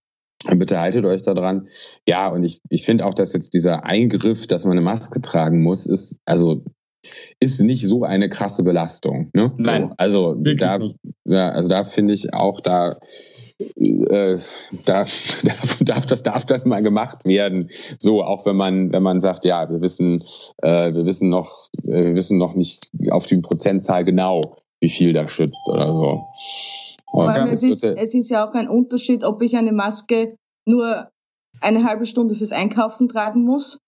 [0.55, 1.69] Bitte haltet euch da dran.
[2.09, 5.63] Ja, und ich, ich finde auch, dass jetzt dieser Eingriff, dass man eine Maske tragen
[5.63, 6.65] muss, ist, also
[7.41, 9.31] ist nicht so eine krasse Belastung.
[9.35, 9.53] Ne?
[9.57, 9.89] Nein.
[9.89, 10.79] So, also da,
[11.25, 12.99] ja, also da finde ich auch, da
[13.61, 14.39] äh,
[14.85, 15.05] da,
[15.45, 17.71] darf, darf, das darf dann mal gemacht werden.
[17.99, 20.25] So, auch wenn man, wenn man sagt, ja, wir wissen,
[20.59, 25.13] äh, wir wissen noch, äh, wir wissen noch nicht auf die Prozentzahl genau, wie viel
[25.13, 26.25] da schützt oder so.
[27.11, 31.09] Vor allem es, ist, es ist ja auch ein Unterschied, ob ich eine Maske nur
[31.61, 33.81] eine halbe Stunde fürs Einkaufen tragen muss,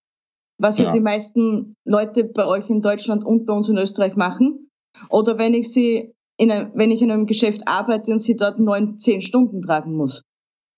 [0.59, 4.15] was ja, ja die meisten Leute bei euch in Deutschland und bei uns in Österreich
[4.15, 4.69] machen,
[5.09, 8.97] oder wenn ich sie einem, wenn ich in einem Geschäft arbeite und sie dort neun,
[8.97, 10.23] zehn Stunden tragen muss.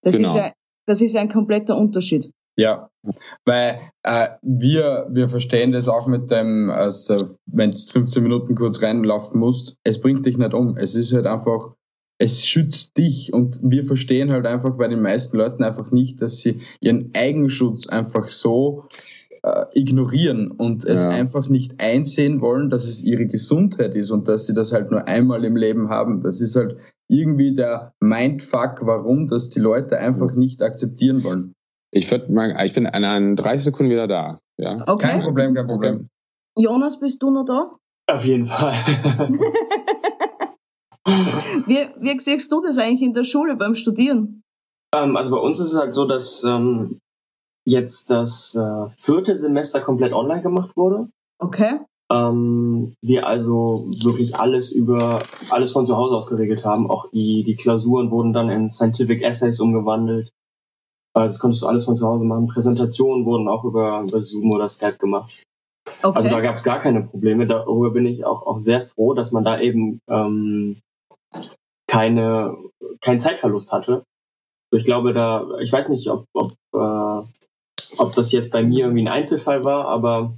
[0.02, 0.30] Das genau.
[0.30, 0.54] ist ja,
[0.86, 2.30] das ist ein kompletter Unterschied.
[2.58, 2.90] Ja,
[3.46, 8.82] weil äh, wir, wir verstehen das auch mit dem, also wenn du 15 Minuten kurz
[8.82, 10.78] reinlaufen musst, es bringt dich nicht um.
[10.78, 11.74] Es ist halt einfach,
[12.18, 16.38] es schützt dich und wir verstehen halt einfach bei den meisten Leuten einfach nicht, dass
[16.38, 18.86] sie ihren Eigenschutz einfach so
[19.46, 21.10] äh, ignorieren und es ja.
[21.10, 25.08] einfach nicht einsehen wollen, dass es ihre Gesundheit ist und dass sie das halt nur
[25.08, 26.24] einmal im Leben haben.
[26.24, 26.78] Das ist halt
[27.08, 31.54] irgendwie der Mindfuck, warum das die Leute einfach nicht akzeptieren wollen.
[31.92, 34.40] Ich, mal, ich bin an 30 Sekunden wieder da.
[34.58, 34.84] Ja.
[34.88, 35.10] Okay.
[35.10, 36.10] Kein Problem, kein Problem.
[36.58, 37.76] Jonas, bist du noch da?
[38.08, 38.74] Auf jeden Fall.
[41.68, 44.42] wie, wie siehst du das eigentlich in der Schule beim Studieren?
[44.96, 47.00] Ähm, also bei uns ist es halt so, dass ähm,
[47.66, 51.10] jetzt das äh, vierte Semester komplett online gemacht wurde.
[51.40, 51.80] Okay.
[52.12, 56.90] Ähm, wir also wirklich alles über alles von zu Hause aus geregelt haben.
[56.90, 60.32] Auch die, die Klausuren wurden dann in Scientific Essays umgewandelt.
[61.14, 62.48] Also das konntest du alles von zu Hause machen.
[62.48, 65.44] Präsentationen wurden auch über, über Zoom oder Skype gemacht.
[66.04, 66.18] Okay.
[66.18, 67.48] Also da gab es gar keine Probleme.
[67.48, 70.82] Darüber bin ich auch, auch sehr froh, dass man da eben ähm,
[71.88, 72.56] keine,
[73.02, 74.04] keinen Zeitverlust hatte.
[74.72, 77.24] Ich glaube, da, ich weiß nicht, ob, ob äh,
[77.98, 80.36] ob das jetzt bei mir irgendwie ein Einzelfall war, aber.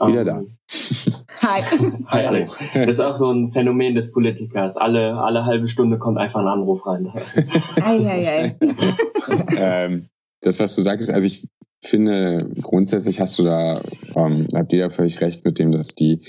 [0.00, 0.42] Ähm, Wieder da.
[1.40, 1.60] Hi.
[2.06, 2.54] Hi Alex.
[2.74, 4.76] Das ist auch so ein Phänomen des Politikers.
[4.76, 7.12] Alle, alle halbe Stunde kommt einfach ein Anruf rein.
[7.82, 8.56] ei, ei, ei.
[9.56, 10.08] ähm,
[10.40, 11.46] das, was du sagst, also ich
[11.84, 13.80] finde, grundsätzlich hast du da,
[14.16, 16.20] ähm, habt ihr da völlig recht mit dem, dass die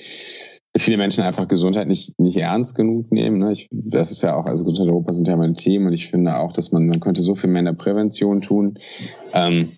[0.75, 3.37] viele Menschen einfach Gesundheit nicht, nicht ernst genug nehmen.
[3.37, 3.51] Ne?
[3.51, 6.37] Ich, das ist ja auch, also Gesundheit Europa sind ja mein Thema und ich finde
[6.37, 8.79] auch, dass man, man könnte so viel mehr in der Prävention tun.
[9.33, 9.73] Ähm,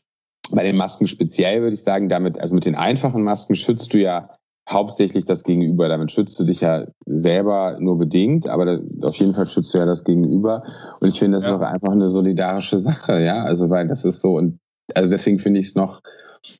[0.52, 4.00] bei den Masken speziell würde ich sagen, damit, also mit den einfachen Masken schützt du
[4.00, 4.30] ja
[4.70, 5.88] hauptsächlich das Gegenüber.
[5.88, 9.86] Damit schützt du dich ja selber nur bedingt, aber auf jeden Fall schützt du ja
[9.86, 10.64] das Gegenüber.
[11.00, 11.52] Und ich finde, das ja.
[11.52, 13.44] ist auch einfach eine solidarische Sache, ja.
[13.44, 14.60] Also weil das ist so und
[14.94, 16.02] also deswegen finde ich es noch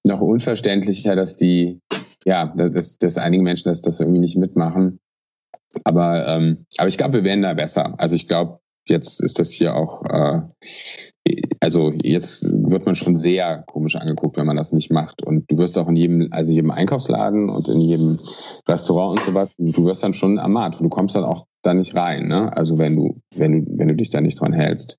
[0.04, 1.80] noch unverständlicher, dass die
[2.26, 5.00] ja, dass, dass einige Menschen das, das irgendwie nicht mitmachen.
[5.84, 7.94] Aber ähm, aber ich glaube, wir werden da besser.
[7.98, 10.42] Also ich glaube, jetzt ist das hier auch äh,
[11.60, 15.24] also jetzt wird man schon sehr komisch angeguckt, wenn man das nicht macht.
[15.24, 18.20] Und du wirst auch in jedem, also jedem Einkaufsladen und in jedem
[18.68, 20.80] Restaurant und sowas, du wirst dann schon ermahnt.
[20.80, 22.56] Du kommst dann auch da nicht rein, ne?
[22.56, 24.98] Also wenn du, wenn du, wenn du dich da nicht dran hältst.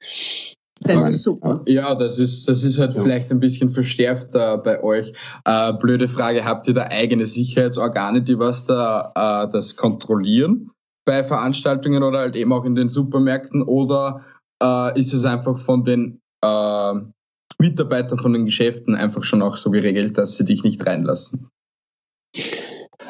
[0.83, 1.63] Das ist super.
[1.67, 3.03] Ja, das ist, das ist halt ja.
[3.03, 5.13] vielleicht ein bisschen verstärkt äh, bei euch.
[5.45, 10.71] Äh, blöde Frage, habt ihr da eigene Sicherheitsorgane, die was da äh, das kontrollieren
[11.07, 14.23] bei Veranstaltungen oder halt eben auch in den Supermärkten oder
[14.63, 16.93] äh, ist es einfach von den äh,
[17.59, 21.49] Mitarbeitern von den Geschäften einfach schon auch so geregelt, dass sie dich nicht reinlassen?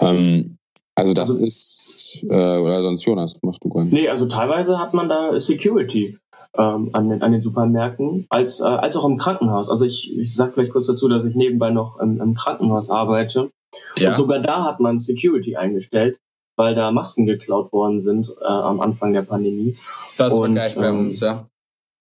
[0.01, 0.59] Ähm,
[0.95, 3.91] also das also, ist, äh, oder sonst Jonas, mach du gerne.
[3.91, 6.19] Nee, also teilweise hat man da Security
[6.57, 9.69] ähm, an, den, an den Supermärkten, als, äh, als auch im Krankenhaus.
[9.69, 13.51] Also ich, ich sage vielleicht kurz dazu, dass ich nebenbei noch im, im Krankenhaus arbeite.
[13.99, 14.11] Ja.
[14.11, 16.19] Und sogar da hat man Security eingestellt,
[16.57, 19.77] weil da Masken geklaut worden sind äh, am Anfang der Pandemie.
[20.17, 21.47] Das war gleich bei ähm, uns, ja.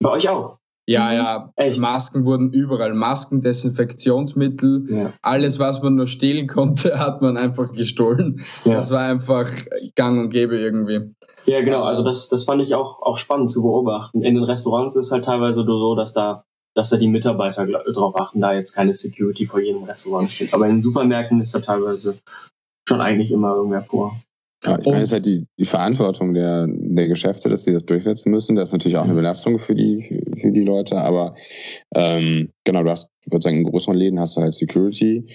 [0.02, 0.58] Bei euch auch?
[0.88, 1.15] Ja, mhm.
[1.15, 1.80] ja, Echt?
[1.80, 2.94] Masken wurden überall.
[2.94, 5.13] Masken, Desinfektionsmittel, ja.
[5.22, 8.41] alles, was man nur stehlen konnte, hat man einfach gestohlen.
[8.63, 8.76] Ja.
[8.76, 9.50] Das war einfach
[9.96, 11.13] gang und gäbe irgendwie.
[11.46, 11.84] Ja, genau.
[11.84, 14.22] Also das, das fand ich auch, auch spannend zu beobachten.
[14.22, 16.44] In den Restaurants ist es halt teilweise so, dass da,
[16.76, 20.54] dass da die Mitarbeiter drauf achten, da jetzt keine Security vor jedem Restaurant steht.
[20.54, 22.18] Aber in den Supermärkten ist da teilweise
[22.88, 24.15] schon eigentlich immer irgendwer vor.
[24.63, 27.86] Ja, ich meine, es ist halt die, die Verantwortung der, der Geschäfte, dass sie das
[27.86, 28.56] durchsetzen müssen.
[28.56, 31.36] Das ist natürlich auch eine Belastung für die, für die Leute, aber
[31.94, 35.26] ähm, genau, du hast, ich würde sagen, in größeren Läden hast du halt Security.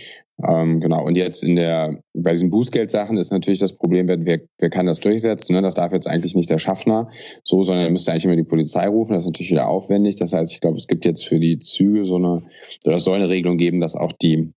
[0.48, 4.70] Ähm, genau, und jetzt in der, bei diesen Bußgeldsachen ist natürlich das Problem, wer, wer
[4.70, 5.54] kann das durchsetzen?
[5.54, 5.62] Ne?
[5.62, 7.10] Das darf jetzt eigentlich nicht der Schaffner
[7.44, 9.12] so, sondern er müsste eigentlich immer die Polizei rufen.
[9.12, 10.16] Das ist natürlich wieder aufwendig.
[10.16, 12.42] Das heißt, ich glaube, es gibt jetzt für die Züge so eine,
[12.86, 14.52] oder es soll eine Regelung geben, dass auch die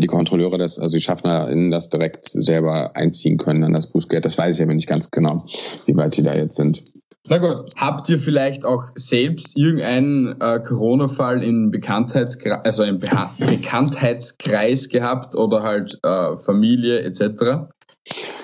[0.00, 4.24] die Kontrolleure das, also die SchaffnerInnen das direkt selber einziehen können an das Bußgeld.
[4.24, 5.44] Das weiß ich aber nicht ganz genau,
[5.86, 6.82] wie weit die da jetzt sind.
[7.26, 13.08] Na gut, habt ihr vielleicht auch selbst irgendeinen äh, Corona-Fall im Bekanntheitskreis, also im Be
[13.38, 17.70] Bekanntheitskreis gehabt oder halt äh, Familie etc.?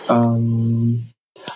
[0.09, 1.11] Ähm,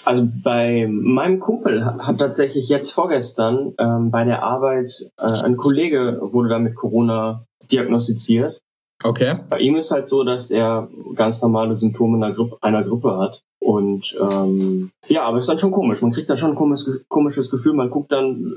[0.04, 6.18] also bei meinem Kumpel hat tatsächlich jetzt vorgestern ähm, bei der Arbeit äh, ein Kollege
[6.20, 8.61] wurde da mit Corona diagnostiziert.
[9.05, 9.37] Okay.
[9.51, 13.43] Bei ihm ist halt so, dass er ganz normale Symptome einer Grippe, einer Grippe hat.
[13.61, 16.01] Und ähm, ja, aber es ist dann schon komisch.
[16.01, 17.75] Man kriegt dann schon ein komisches, komisches Gefühl.
[17.75, 18.55] Man guckt dann,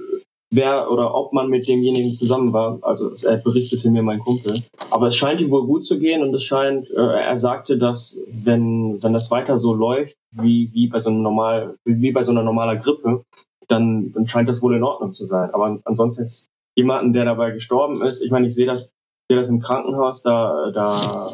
[0.49, 2.79] wer oder ob man mit demjenigen zusammen war.
[2.81, 4.61] Also er berichtete mir mein Kumpel.
[4.89, 8.17] Aber es scheint ihm wohl gut zu gehen und es scheint, äh, er sagte, dass
[8.31, 12.31] wenn, wenn das weiter so läuft, wie, wie bei so einem normal, wie bei so
[12.31, 13.23] einer normaler Grippe,
[13.67, 15.49] dann, dann scheint das wohl in Ordnung zu sein.
[15.51, 18.93] Aber ansonsten jetzt jemanden, der dabei gestorben ist, ich meine, ich sehe das
[19.29, 21.33] sehe das im Krankenhaus, da, da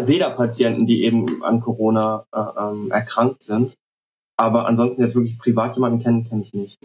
[0.00, 3.74] sehe da Patienten, die eben an Corona äh, ähm, erkrankt sind.
[4.36, 6.78] Aber ansonsten jetzt wirklich privat jemanden kennen, kenne ich nicht.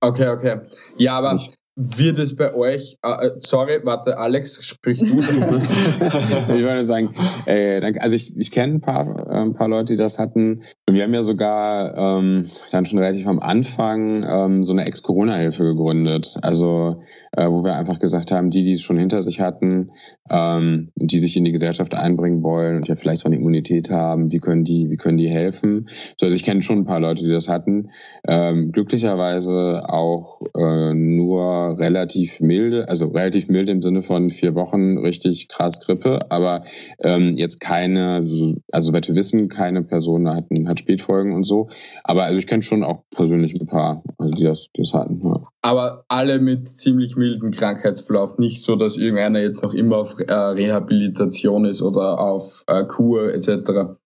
[0.00, 0.60] Okay, okay.
[0.96, 5.06] Ja, aber ich wird es bei euch, äh, sorry, warte, Alex, sprich du.
[5.20, 7.14] ich würde sagen,
[7.46, 10.62] äh, also ich, ich kenne ein paar, äh, ein paar Leute, die das hatten.
[10.88, 16.36] Wir haben ja sogar ähm, dann schon relativ am Anfang ähm, so eine Ex-Corona-Hilfe gegründet.
[16.42, 17.02] Also
[17.36, 19.90] äh, wo wir einfach gesagt haben, die, die es schon hinter sich hatten,
[20.30, 24.38] ähm, die sich in die Gesellschaft einbringen wollen und ja vielleicht schon Immunität haben, wie
[24.38, 25.88] können die, wie können die helfen?
[26.18, 27.90] So, also ich kenne schon ein paar Leute, die das hatten.
[28.26, 34.98] Ähm, glücklicherweise auch äh, nur relativ milde, also relativ milde im Sinne von vier Wochen
[34.98, 36.64] richtig krass Grippe, aber
[37.02, 38.26] ähm, jetzt keine,
[38.72, 41.68] also soweit wir wissen, keine Person hatten, hat Spätfolgen und so.
[42.04, 45.20] Aber also ich kenne schon auch persönlich ein paar, also die das, die das hatten.
[45.24, 45.42] Ja.
[45.62, 50.32] Aber alle mit ziemlich milden Krankheitsverlauf, nicht so, dass irgendeiner jetzt noch immer auf äh,
[50.32, 53.96] Rehabilitation ist oder auf äh, Kur etc.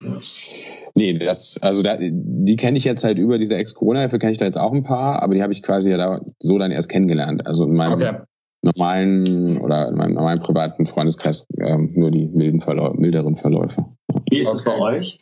[0.95, 4.45] Nee, das, also da, die kenne ich jetzt halt über diese Ex-Corona-Hilfe, kenne ich da
[4.45, 7.45] jetzt auch ein paar, aber die habe ich quasi ja da so dann erst kennengelernt.
[7.45, 8.17] Also in meinem okay.
[8.61, 13.85] normalen oder in meinem normalen privaten Freundeskreis ähm, nur die milden Verläu milderen Verläufe.
[14.29, 14.77] Wie ist es okay.
[14.79, 15.17] bei euch?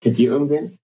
[0.00, 0.78] Kennt ihr irgendwen?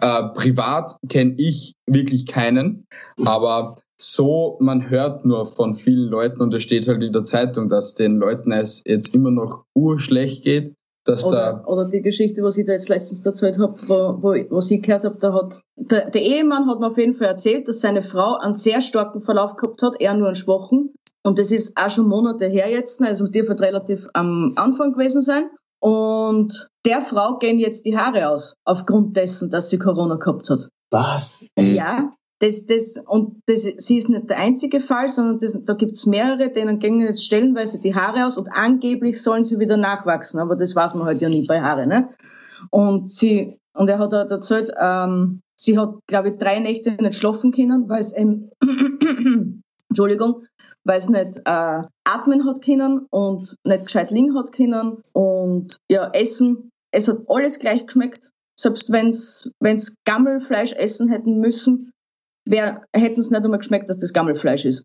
[0.00, 2.86] Äh, privat kenne ich wirklich keinen,
[3.24, 7.68] aber so, man hört nur von vielen Leuten und es steht halt in der Zeitung,
[7.68, 10.74] dass den Leuten es jetzt immer noch urschlecht geht.
[11.04, 14.56] Dass oder, da oder die Geschichte, was ich da jetzt letztens erzählt habe, wo, wo,
[14.56, 17.66] was ich gehört habe, da hat der, der Ehemann hat mir auf jeden Fall erzählt,
[17.66, 20.94] dass seine Frau einen sehr starken Verlauf gehabt hat, er nur einen schwachen.
[21.24, 25.22] Und das ist auch schon Monate her jetzt, also die wird relativ am Anfang gewesen
[25.22, 25.50] sein.
[25.80, 30.68] Und der Frau gehen jetzt die Haare aus, aufgrund dessen, dass sie Corona gehabt hat.
[30.90, 31.44] Was?
[31.58, 32.12] Ja,
[32.42, 36.50] das, das, und das, sie ist nicht der einzige Fall, sondern das, da gibt's mehrere,
[36.50, 40.74] denen gehen jetzt stellenweise die Haare aus und angeblich sollen sie wieder nachwachsen, aber das
[40.74, 42.08] weiß man halt ja nie bei Haare, ne?
[42.70, 47.14] Und sie, und er hat halt erzählt, ähm, sie hat, glaube ich, drei Nächte nicht
[47.14, 48.50] schlafen können, weil es ähm,
[49.88, 50.44] Entschuldigung,
[50.82, 56.10] weil es nicht äh, atmen hat können und nicht gescheit liegen hat können und ja,
[56.12, 58.32] essen, es hat alles gleich geschmeckt.
[58.58, 61.92] Selbst wenn's, wenn's Gammelfleisch essen hätten müssen,
[62.48, 64.84] hätten es nicht einmal geschmeckt, dass das Gammelfleisch ist.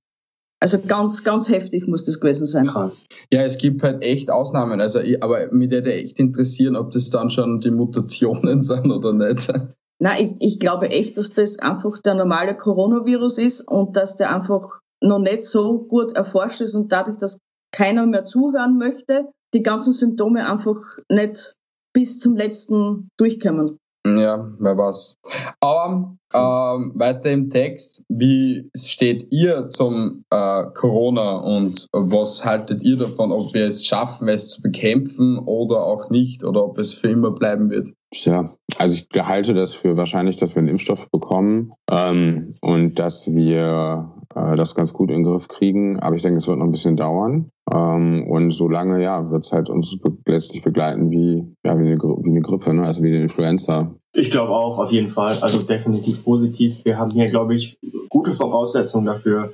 [0.59, 2.67] Also ganz, ganz heftig muss das gewesen sein.
[2.67, 3.05] Krass.
[3.31, 4.81] Ja, es gibt halt echt Ausnahmen.
[4.81, 9.53] Also, aber mich würde echt interessieren, ob das dann schon die Mutationen sind oder nicht.
[9.99, 14.35] Nein, ich, ich glaube echt, dass das einfach der normale Coronavirus ist und dass der
[14.35, 17.39] einfach noch nicht so gut erforscht ist und dadurch, dass
[17.71, 21.53] keiner mehr zuhören möchte, die ganzen Symptome einfach nicht
[21.93, 23.77] bis zum letzten durchkommen.
[24.15, 25.17] Ja, wer weiß.
[25.59, 32.97] Aber ähm, weiter im Text, wie steht ihr zum äh, Corona und was haltet ihr
[32.97, 37.09] davon, ob wir es schaffen, es zu bekämpfen oder auch nicht oder ob es für
[37.09, 37.89] immer bleiben wird?
[38.13, 43.27] Ja, also ich halte das für wahrscheinlich, dass wir einen Impfstoff bekommen ähm, und dass
[43.27, 45.99] wir äh, das ganz gut in den Griff kriegen.
[45.99, 47.49] Aber ich denke, es wird noch ein bisschen dauern.
[47.73, 51.97] Ähm, und solange, ja, wird es halt uns be letztlich begleiten wie, ja, wie, eine,
[51.97, 52.83] wie eine Grippe, ne?
[52.83, 53.93] also wie eine Influenza.
[54.15, 55.37] Ich glaube auch, auf jeden Fall.
[55.41, 56.83] Also definitiv positiv.
[56.85, 57.77] Wir haben hier, glaube ich,
[58.09, 59.53] gute Voraussetzungen dafür,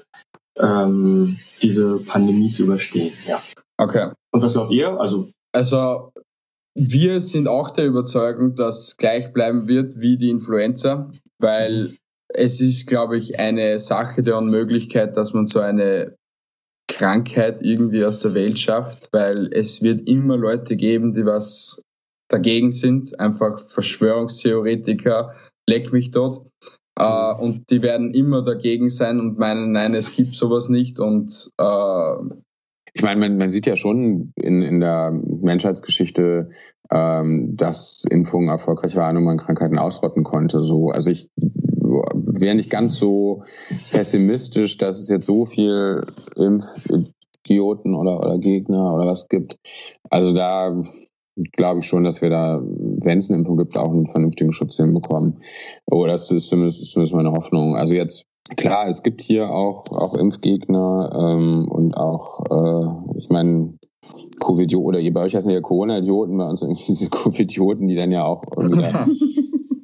[0.60, 3.12] ähm, diese Pandemie zu überstehen.
[3.28, 3.41] Ja.
[3.78, 4.12] Okay.
[4.32, 5.00] Und was glaubt ihr?
[5.00, 6.12] Also, also
[6.76, 11.96] wir sind auch der Überzeugung, dass es gleich bleiben wird wie die Influenza, weil
[12.34, 16.15] es ist, glaube ich, eine Sache der Unmöglichkeit, dass man so eine
[16.88, 21.82] Krankheit irgendwie aus der Welt schafft, weil es wird immer Leute geben, die was
[22.30, 25.34] dagegen sind, einfach Verschwörungstheoretiker,
[25.69, 26.46] leck mich dort.
[27.00, 31.00] Äh, und die werden immer dagegen sein und meinen, nein, es gibt sowas nicht.
[31.00, 32.15] Und äh,
[32.93, 36.52] ich meine, man, man sieht ja schon in, in der Menschheitsgeschichte,
[36.91, 40.62] ähm, dass Impfungen erfolgreich waren und man Krankheiten ausrotten konnte.
[40.62, 41.30] So, also ich
[42.13, 43.43] wäre nicht ganz so
[43.91, 49.58] pessimistisch, dass es jetzt so viel Impfidioten oder, oder Gegner oder was gibt.
[50.10, 50.82] Also da
[51.53, 54.77] glaube ich schon, dass wir da, wenn es eine Impfung gibt, auch einen vernünftigen Schutz
[54.77, 55.39] hinbekommen.
[55.89, 57.75] Oder das ist zumindest, ist zumindest meine Hoffnung.
[57.75, 58.25] Also jetzt,
[58.56, 63.73] klar, es gibt hier auch, auch Impfgegner ähm, und auch, äh, ich meine,
[64.39, 68.25] Covid oder bei euch heißen ja Corona-Idioten, bei uns irgendwie diese Covid-Idioten, die dann ja
[68.25, 68.84] auch irgendwie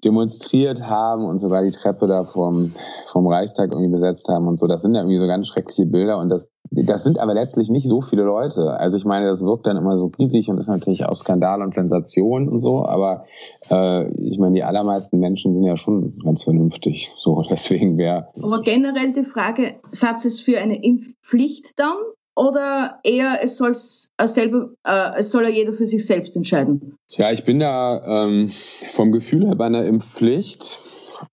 [0.04, 2.74] demonstriert haben und sogar die Treppe da vom,
[3.12, 4.68] vom Reichstag irgendwie besetzt haben und so.
[4.68, 7.88] Das sind ja irgendwie so ganz schreckliche Bilder und das, das sind aber letztlich nicht
[7.88, 8.74] so viele Leute.
[8.80, 11.74] Also ich meine, das wirkt dann immer so riesig und ist natürlich auch Skandal und
[11.74, 13.24] Sensation und so, aber
[13.70, 17.12] äh, ich meine, die allermeisten Menschen sind ja schon ganz vernünftig.
[17.18, 18.28] So, deswegen wäre.
[18.42, 21.96] Aber generell die Frage, Satz es für eine Impfpflicht dann
[22.40, 26.98] oder eher es, soll's selber, äh, es soll ja jeder für sich selbst entscheiden?
[27.10, 28.52] Tja, ich bin da ähm,
[28.90, 30.80] vom Gefühl her bei einer Impfpflicht.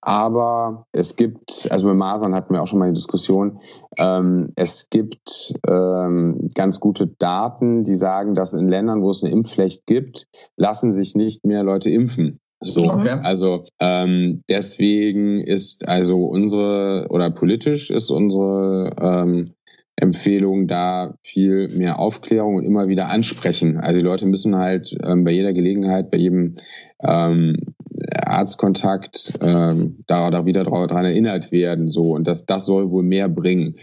[0.01, 3.61] Aber es gibt, also mit Masern hatten wir auch schon mal eine Diskussion,
[4.01, 9.33] ähm, es gibt ähm, ganz gute Daten, die sagen, dass in Ländern, wo es eine
[9.33, 12.41] Impfpflicht gibt, lassen sich nicht mehr Leute impfen.
[12.61, 13.21] So, okay.
[13.23, 19.53] also ähm, deswegen ist also unsere oder politisch ist unsere ähm,
[19.97, 23.79] Empfehlung, da viel mehr Aufklärung und immer wieder ansprechen.
[23.79, 26.57] Also die Leute müssen halt ähm, bei jeder Gelegenheit, bei jedem
[27.03, 27.57] ähm,
[28.25, 31.89] Arztkontakt ähm, da, da wieder daran erinnert werden.
[31.89, 33.77] So und das, das soll wohl mehr bringen.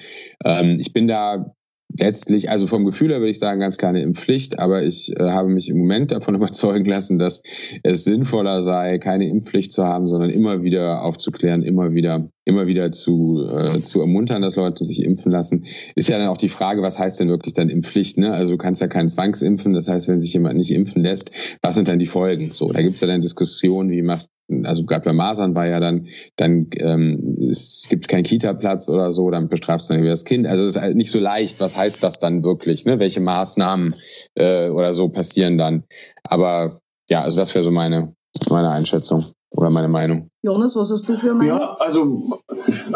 [0.45, 1.55] Ähm, ich bin da
[1.97, 5.49] letztlich, also vom Gefühl her würde ich sagen, ganz kleine Impfpflicht, aber ich äh, habe
[5.49, 7.41] mich im Moment davon überzeugen lassen, dass
[7.83, 12.91] es sinnvoller sei, keine Impfpflicht zu haben, sondern immer wieder aufzuklären, immer wieder, immer wieder
[12.91, 15.65] zu, äh, zu ermuntern, dass Leute sich impfen lassen.
[15.95, 18.17] Ist ja dann auch die Frage, was heißt denn wirklich dann Impfpflicht?
[18.17, 18.31] Ne?
[18.31, 21.75] Also du kannst ja keinen Zwangsimpfen, das heißt, wenn sich jemand nicht impfen lässt, was
[21.75, 22.51] sind dann die Folgen?
[22.53, 24.27] So, da gibt es ja dann Diskussionen, wie macht
[24.63, 29.29] also gerade bei Masern war ja dann, dann ähm, es gibt keinen Kita-Platz oder so,
[29.31, 30.45] dann bestrafst du dann das Kind.
[30.47, 32.99] Also es ist halt nicht so leicht, was heißt das dann wirklich, ne?
[32.99, 33.95] Welche Maßnahmen
[34.35, 35.83] äh, oder so passieren dann.
[36.23, 38.15] Aber ja, also das wäre so meine,
[38.49, 39.25] meine Einschätzung
[39.55, 40.29] oder meine Meinung.
[40.41, 41.59] Jonas, was hast du für Meinung?
[41.59, 42.39] Ja, also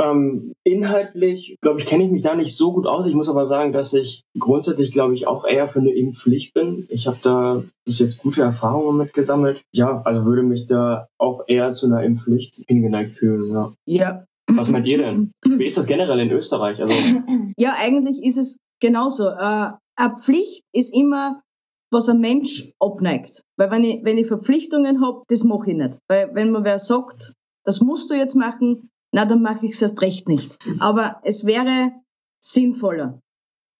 [0.01, 3.05] ähm, inhaltlich, glaube ich, kenne ich mich da nicht so gut aus.
[3.05, 6.87] Ich muss aber sagen, dass ich grundsätzlich, glaube ich, auch eher für eine Impfpflicht bin.
[6.89, 9.61] Ich habe da bis jetzt gute Erfahrungen mitgesammelt.
[9.71, 13.51] Ja, also würde mich da auch eher zu einer Impfpflicht hingeneigt fühlen.
[13.51, 13.73] Ja.
[13.85, 14.25] ja.
[14.49, 15.31] Was meint ihr denn?
[15.45, 16.81] Wie ist das generell in Österreich?
[16.81, 16.93] Also,
[17.57, 19.27] ja, eigentlich ist es genauso.
[19.27, 21.41] Äh, eine Pflicht ist immer
[21.91, 23.43] was ein Mensch abneigt.
[23.57, 25.99] Weil wenn ich, wenn ich Verpflichtungen habe, das mache ich nicht.
[26.07, 27.33] Weil wenn mir wer sagt,
[27.65, 30.57] das musst du jetzt machen, na, dann mache ich es erst recht nicht.
[30.79, 31.91] Aber es wäre
[32.43, 33.19] sinnvoller.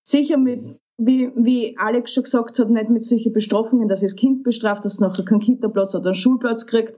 [0.08, 4.44] Sicher mit, wie, wie Alex schon gesagt hat, nicht mit solchen Bestrafungen, dass das Kind
[4.44, 6.98] bestraft, dass es nachher keinen Kita-Platz oder einen Schulplatz kriegt.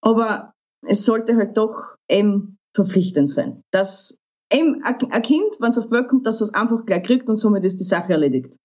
[0.00, 0.52] Aber
[0.86, 3.62] es sollte halt doch eben verpflichtend sein.
[3.70, 4.18] Dass
[4.52, 7.36] eben ein Kind, wenn es auf die Welt kommt, dass es einfach gleich kriegt und
[7.36, 8.56] somit ist die Sache erledigt.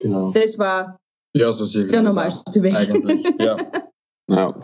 [0.00, 0.30] Genau.
[0.32, 0.98] Das war
[1.38, 2.74] ja, so ich Der normalste Weg.
[2.74, 3.56] Eigentlich, ja.
[4.30, 4.54] Ja.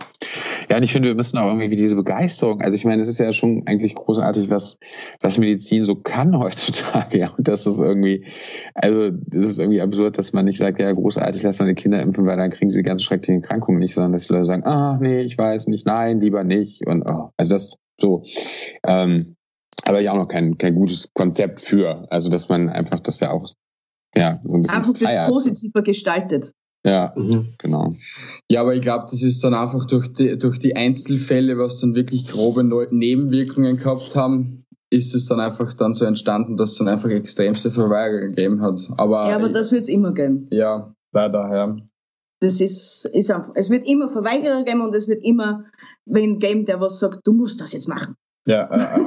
[0.69, 3.19] Ja, und ich finde, wir müssen auch irgendwie diese Begeisterung, also ich meine, es ist
[3.19, 4.79] ja schon eigentlich großartig, was,
[5.21, 7.31] was Medizin so kann heutzutage, ja.
[7.31, 8.27] Und das ist irgendwie,
[8.75, 12.27] also, es ist irgendwie absurd, dass man nicht sagt, ja, großartig, lass meine Kinder impfen,
[12.27, 15.23] weil dann kriegen sie ganz schreckliche Krankungen nicht, sondern dass die Leute sagen, ah, nee,
[15.23, 16.87] ich weiß nicht, nein, lieber nicht.
[16.87, 18.25] Und, oh, also das so.
[18.87, 19.37] Ähm,
[19.85, 22.07] aber ja auch noch kein, kein gutes Konzept für.
[22.11, 23.47] Also, dass man einfach das ja auch
[24.17, 26.53] ja, so ein bisschen einfach das positiver gestaltet.
[26.87, 27.55] Ja, mhm.
[27.59, 27.95] genau.
[28.51, 31.95] Ja, aber ich glaube, das ist dann einfach durch die, durch die Einzelfälle, was dann
[31.95, 36.89] wirklich grobe Nebenwirkungen gehabt haben, ist es dann einfach dann so entstanden, dass es dann
[36.89, 38.79] einfach extremste Verweigerung gegeben hat.
[38.99, 40.47] Aber ja, aber das wird es immer geben.
[40.51, 41.77] Ja, leider, ja.
[42.41, 45.65] Das ist, ist einfach, es wird immer Verweigerer geben und es wird immer
[46.05, 48.15] wen geben, der was sagt, du musst das jetzt machen.
[48.47, 49.01] Ja, äh,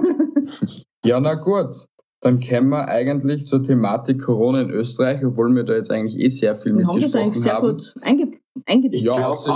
[1.05, 1.85] ja na gut.
[2.27, 6.27] Dann kämen wir eigentlich zur Thematik Corona in Österreich, obwohl wir da jetzt eigentlich eh
[6.27, 7.43] sehr viel wir mitgesprochen haben.
[7.45, 9.01] Wir haben das eigentlich sehr gut eingebaut.
[9.01, 9.55] Ja, außer,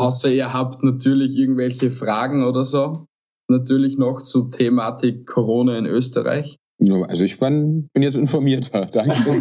[0.00, 3.06] außer ihr habt natürlich irgendwelche Fragen oder so.
[3.48, 6.58] Natürlich noch zur Thematik Corona in Österreich.
[7.06, 9.14] Also ich bin, bin jetzt informierter, danke.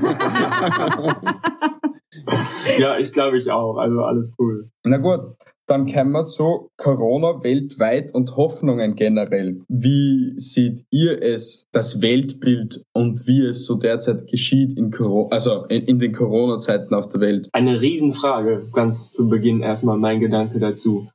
[2.77, 3.77] ja, ich glaube ich auch.
[3.77, 4.69] Also alles cool.
[4.85, 5.35] Na gut,
[5.71, 9.61] dann kommen wir zu Corona weltweit und Hoffnungen generell.
[9.69, 15.63] Wie seht ihr es, das Weltbild und wie es so derzeit geschieht in, Corona, also
[15.67, 17.49] in, in den Corona-Zeiten auf der Welt?
[17.53, 21.09] Eine Riesenfrage, ganz zu Beginn erstmal mein Gedanke dazu.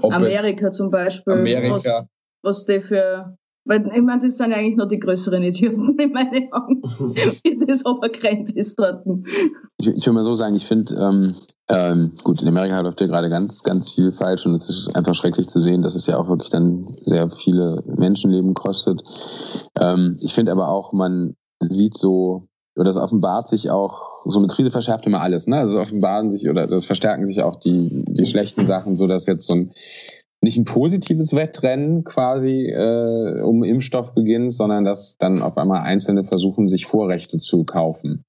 [0.00, 1.32] Ob Amerika zum Beispiel.
[1.32, 1.74] Amerika.
[1.74, 2.06] Was,
[2.42, 3.36] was die für
[3.66, 6.82] weil ich meine, das sind ja eigentlich nur die größeren Idioten in meinen Augen,
[7.44, 9.04] wie das obergrenzt ist dort.
[9.78, 11.34] Ich, ich will mal so sagen, ich finde, ähm,
[11.68, 15.14] ähm, gut, in Amerika läuft ja gerade ganz, ganz viel falsch und es ist einfach
[15.14, 19.02] schrecklich zu sehen, dass es ja auch wirklich dann sehr viele Menschenleben kostet.
[19.78, 22.46] Ähm, ich finde aber auch, man sieht so,
[22.76, 25.58] oder es offenbart sich auch, so eine Krise verschärft immer alles, ne?
[25.58, 29.26] Also es offenbaren sich oder das verstärken sich auch die, die schlechten Sachen, so dass
[29.26, 29.72] jetzt so ein
[30.46, 36.24] nicht ein positives Wettrennen quasi äh, um Impfstoff beginnt, sondern dass dann auf einmal Einzelne
[36.24, 38.24] versuchen, sich Vorrechte zu kaufen.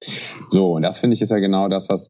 [0.49, 2.09] So, und das finde ich ist ja genau das, was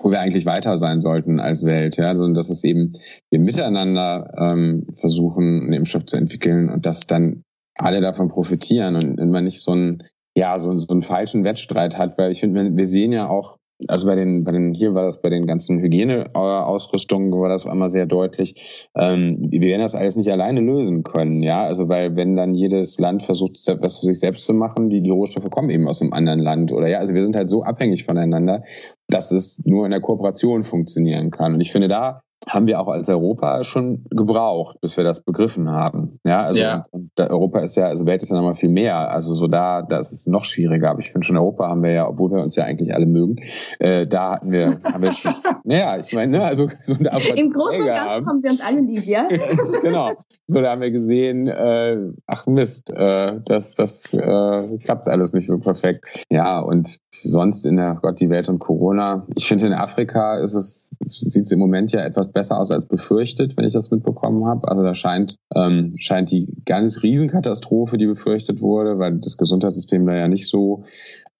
[0.00, 2.98] wo wir eigentlich weiter sein sollten als Welt, ja, also dass es eben
[3.30, 7.42] wir miteinander ähm, versuchen, einen Impfstoff zu entwickeln und dass dann
[7.78, 10.02] alle davon profitieren und man nicht so einen
[10.36, 13.56] ja so, so einen falschen Wettstreit hat, weil ich finde, wir sehen ja auch
[13.88, 17.90] also bei den, bei den, hier war das bei den ganzen Hygieneausrüstungen war das einmal
[17.90, 18.88] sehr deutlich.
[18.94, 21.62] Ähm, wir werden das alles nicht alleine lösen können, ja.
[21.64, 25.10] Also weil wenn dann jedes Land versucht, was für sich selbst zu machen, die, die
[25.10, 26.98] Rohstoffe kommen eben aus einem anderen Land oder ja.
[26.98, 28.62] Also wir sind halt so abhängig voneinander,
[29.08, 31.54] dass es nur in der Kooperation funktionieren kann.
[31.54, 35.68] Und ich finde, da haben wir auch als Europa schon gebraucht, bis wir das begriffen
[35.68, 36.20] haben.
[36.24, 36.84] Ja, also ja.
[37.18, 39.10] Europa ist ja, also Welt ist ja nochmal viel mehr.
[39.10, 40.90] Also so da, da ist es noch schwieriger.
[40.90, 43.36] Aber ich finde schon Europa haben wir ja, obwohl wir uns ja eigentlich alle mögen,
[43.80, 45.32] äh, da hatten wir, haben wir schon,
[45.64, 49.04] naja, ich meine, ne, also so Im Großen und Ganzen haben wir uns alle lieb,
[49.04, 49.26] ja?
[49.82, 50.12] genau.
[50.48, 51.96] So, da haben wir gesehen, äh,
[52.28, 56.04] ach Mist, äh, das, das äh, klappt alles nicht so perfekt.
[56.30, 59.26] Ja, und sonst in der Gott, die Welt und Corona.
[59.34, 62.86] Ich finde, in Afrika ist es, sieht es im Moment ja etwas besser aus als
[62.86, 64.68] befürchtet, wenn ich das mitbekommen habe.
[64.68, 70.14] Also da scheint, ähm, scheint die ganz Riesenkatastrophe, die befürchtet wurde, weil das Gesundheitssystem da
[70.14, 70.84] ja nicht so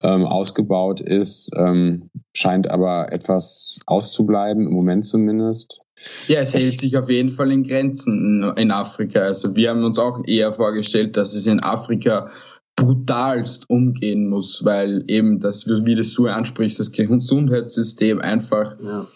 [0.03, 5.81] ähm, ausgebaut ist, ähm, scheint aber etwas auszubleiben, im Moment zumindest.
[6.27, 9.21] Ja, es hält sich auf jeden Fall in Grenzen in, Afrika.
[9.21, 12.29] Also wir haben uns auch eher vorgestellt, dass es in Afrika
[12.75, 19.07] brutalst umgehen muss, weil eben das, wie du so ansprichst, das Gesundheitssystem einfach ja.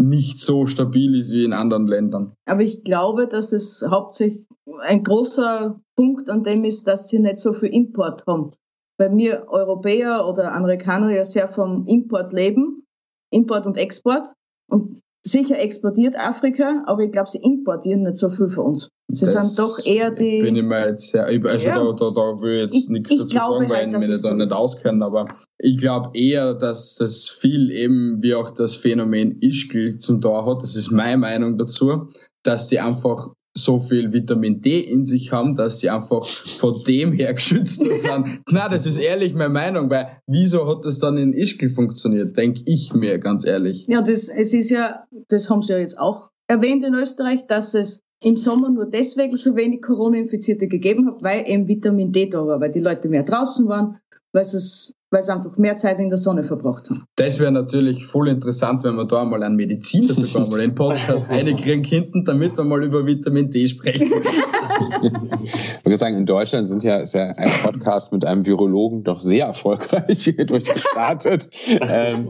[0.00, 2.32] Nicht so stabil ist wie in anderen Ländern.
[2.46, 4.46] Aber ich glaube, dass es hauptsächlich
[4.82, 8.52] ein großer Punkt an dem ist, dass sie nicht so viel Import haben.
[8.98, 12.86] Weil wir Europäer oder Amerikaner ja sehr vom Import leben,
[13.30, 14.28] Import und Export.
[14.68, 18.88] Und Sicher exportiert Afrika, aber ich glaube, sie importieren nicht so viel von uns.
[19.08, 20.40] Sie das sind doch eher die.
[20.40, 21.74] Bin ich mir jetzt sehr, also ja.
[21.74, 24.34] da, da, da will ich jetzt ich, nichts dazu sagen, weil halt, ich mich da
[24.34, 29.98] nicht auskennen, aber ich glaube eher, dass das viel eben wie auch das Phänomen Ischgl
[29.98, 30.62] zum Tor hat.
[30.62, 32.08] Das ist meine Meinung dazu,
[32.42, 37.12] dass die einfach so viel Vitamin D in sich haben, dass die einfach von dem
[37.12, 38.40] her geschützt sind.
[38.50, 42.62] Na, das ist ehrlich meine Meinung, weil wieso hat das dann in Ischgl funktioniert, denke
[42.66, 43.86] ich mir ganz ehrlich.
[43.88, 47.74] Ja, das, es ist ja, das haben sie ja jetzt auch erwähnt in Österreich, dass
[47.74, 52.46] es im Sommer nur deswegen so wenig Corona-Infizierte gegeben hat, weil eben Vitamin D da
[52.46, 53.98] war, weil die Leute mehr draußen waren,
[54.32, 57.04] weil es weil sie einfach mehr Zeit in der Sonne verbracht haben.
[57.16, 61.30] Das wäre natürlich voll interessant, wenn wir da mal an Mediziner sogar mal einen Podcast
[61.32, 64.10] reinkriegen könnten, damit wir mal über Vitamin D sprechen.
[65.42, 69.18] ich würde sagen, in Deutschland sind ja, ist ja ein Podcast mit einem Virologen doch
[69.18, 71.50] sehr erfolgreich durchgestartet.
[71.82, 72.28] ähm,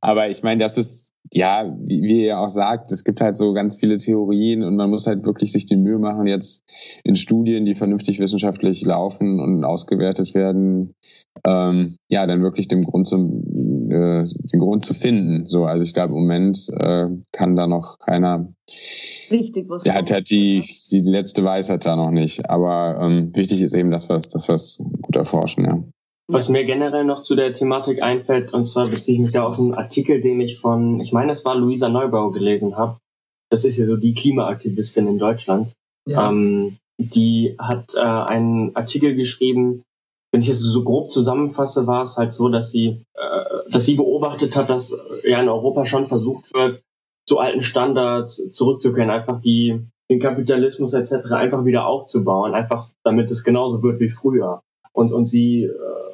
[0.00, 3.54] aber ich meine, das ist, ja, wie, wie ihr auch sagt, es gibt halt so
[3.54, 6.64] ganz viele Theorien und man muss halt wirklich sich die Mühe machen, jetzt
[7.04, 10.94] in Studien, die vernünftig wissenschaftlich laufen und ausgewertet werden,
[11.46, 13.44] ähm, ja, dann wirklich den Grund zum,
[13.90, 15.46] äh, den Grund zu finden.
[15.46, 18.52] So, also ich glaube, im Moment äh, kann da noch keiner.
[19.30, 19.84] Richtig, was.
[19.84, 22.48] Der hat halt die, die letzte Weisheit da noch nicht.
[22.50, 25.82] Aber ähm, wichtig ist eben, dass wir dass wir's gut erforschen, ja.
[26.32, 29.58] Was mir generell noch zu der Thematik einfällt, und zwar beziehe ich mich da auf
[29.58, 32.98] einen Artikel, den ich von, ich meine, es war Luisa Neubau gelesen habe.
[33.50, 35.72] Das ist ja so die Klimaaktivistin in Deutschland.
[36.06, 36.30] Ja.
[36.30, 39.82] Ähm, die hat äh, einen Artikel geschrieben,
[40.32, 43.96] wenn ich es so grob zusammenfasse, war es halt so, dass sie, äh, dass sie
[43.96, 46.82] beobachtet hat, dass ja in Europa schon versucht wird,
[47.26, 49.80] zu alten Standards zurückzukehren, einfach die,
[50.10, 51.32] den Kapitalismus etc.
[51.32, 54.62] einfach wieder aufzubauen, einfach damit es genauso wird wie früher.
[54.92, 56.11] Und, und sie äh,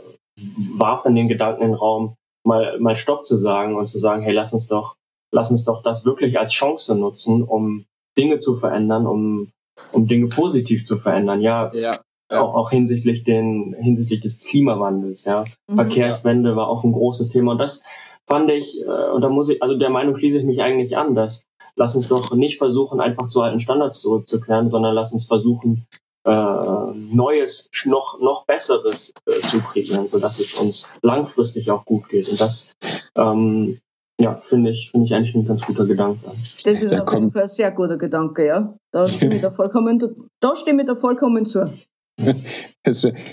[0.76, 2.14] warf dann den Gedanken in den Raum,
[2.44, 4.96] mal, mal Stopp zu sagen und zu sagen, hey, lass uns doch,
[5.32, 7.84] lass uns doch das wirklich als Chance nutzen, um
[8.16, 9.50] Dinge zu verändern, um,
[9.92, 11.40] um Dinge positiv zu verändern.
[11.40, 11.98] Ja, ja.
[12.30, 16.56] Auch, auch hinsichtlich den hinsichtlich des Klimawandels ja mhm, Verkehrswende ja.
[16.56, 17.82] war auch ein großes Thema und das
[18.26, 21.14] fand ich äh, und da muss ich also der Meinung schließe ich mich eigentlich an
[21.14, 25.86] dass lass uns doch nicht versuchen einfach zu alten Standards zurückzukehren sondern lass uns versuchen
[26.24, 32.28] äh, Neues, noch, noch Besseres äh, zu kreieren, sodass es uns langfristig auch gut geht.
[32.28, 32.72] Und das
[33.16, 33.78] ähm,
[34.20, 36.20] ja, finde ich, finde ich eigentlich ein ganz guter Gedanke.
[36.64, 38.74] Das ist da auf jeden Fall ein sehr guter Gedanke, ja.
[38.90, 39.98] Da stimme ich da vollkommen,
[40.40, 41.72] da stimme ich da vollkommen zu.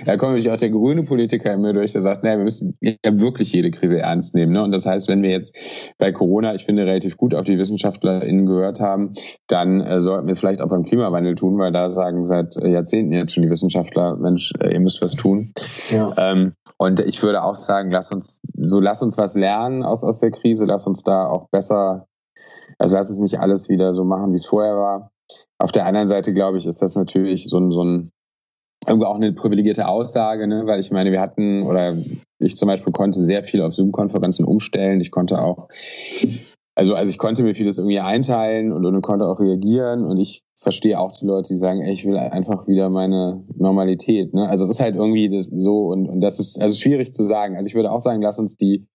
[0.05, 2.95] da kommt natürlich auch der grüne Politiker immer durch, der sagt, naja, wir müssen ja
[3.03, 4.53] wirklich jede Krise ernst nehmen.
[4.53, 4.63] Ne?
[4.63, 8.45] Und das heißt, wenn wir jetzt bei Corona, ich finde, relativ gut auf die WissenschaftlerInnen
[8.45, 9.15] gehört haben,
[9.47, 12.69] dann äh, sollten wir es vielleicht auch beim Klimawandel tun, weil da sagen seit äh,
[12.69, 15.53] Jahrzehnten jetzt schon die Wissenschaftler, Mensch, äh, ihr müsst was tun.
[15.89, 16.13] Ja.
[16.17, 20.19] Ähm, und ich würde auch sagen, lass uns, so lass uns was lernen aus, aus
[20.19, 22.07] der Krise, lass uns da auch besser,
[22.77, 25.11] also lass es nicht alles wieder so machen, wie es vorher war.
[25.57, 28.11] Auf der anderen Seite, glaube ich, ist das natürlich so ein, so ein
[28.87, 30.65] irgendwo auch eine privilegierte Aussage, ne?
[30.65, 31.97] weil ich meine, wir hatten, oder
[32.39, 35.01] ich zum Beispiel konnte sehr viel auf Zoom-Konferenzen umstellen.
[35.01, 35.69] Ich konnte auch,
[36.75, 40.43] also, also ich konnte mir vieles irgendwie einteilen und, und konnte auch reagieren und ich
[40.57, 44.33] verstehe auch die Leute, die sagen, ey, ich will einfach wieder meine Normalität.
[44.33, 44.47] Ne?
[44.47, 47.55] Also das ist halt irgendwie so und, und das ist also schwierig zu sagen.
[47.55, 48.85] Also ich würde auch sagen, lass uns die,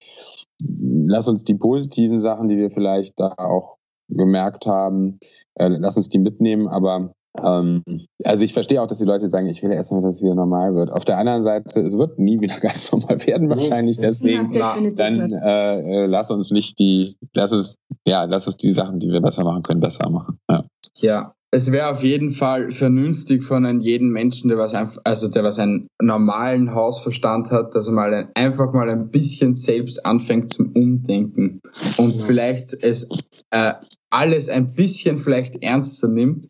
[0.63, 3.77] lass uns die positiven Sachen, die wir vielleicht da auch
[4.09, 5.19] gemerkt haben,
[5.55, 7.83] äh, lass uns die mitnehmen, aber ähm,
[8.25, 10.75] also ich verstehe auch, dass die Leute sagen, ich will erstmal, dass es wieder normal
[10.75, 10.91] wird.
[10.91, 13.99] Auf der anderen Seite, es wird nie wieder ganz normal werden wahrscheinlich.
[13.99, 17.77] Deswegen ja, dann äh, äh, lass uns nicht die, lass uns,
[18.07, 20.39] ja, lass uns die Sachen, die wir besser machen können, besser machen.
[20.49, 20.65] Ja.
[20.97, 21.35] ja.
[21.53, 25.43] Es wäre auf jeden Fall vernünftig von einem jeden Menschen, der was einfach, also der
[25.43, 30.53] was einen normalen Hausverstand hat, dass er mal ein, einfach mal ein bisschen selbst anfängt
[30.53, 31.61] zum Umdenken
[31.97, 32.25] und ja.
[32.25, 33.09] vielleicht es
[33.51, 33.73] äh,
[34.11, 36.49] alles ein bisschen vielleicht ernster nimmt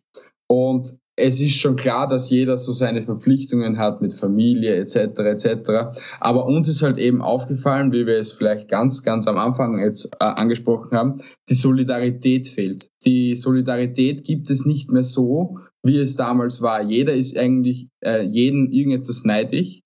[0.50, 4.96] und es ist schon klar, dass jeder so seine Verpflichtungen hat mit Familie etc.
[5.20, 6.00] etc.
[6.18, 10.06] Aber uns ist halt eben aufgefallen, wie wir es vielleicht ganz, ganz am Anfang jetzt
[10.18, 12.90] äh, angesprochen haben, die Solidarität fehlt.
[13.04, 16.82] Die Solidarität gibt es nicht mehr so, wie es damals war.
[16.82, 19.82] Jeder ist eigentlich äh, jeden irgendetwas neidisch.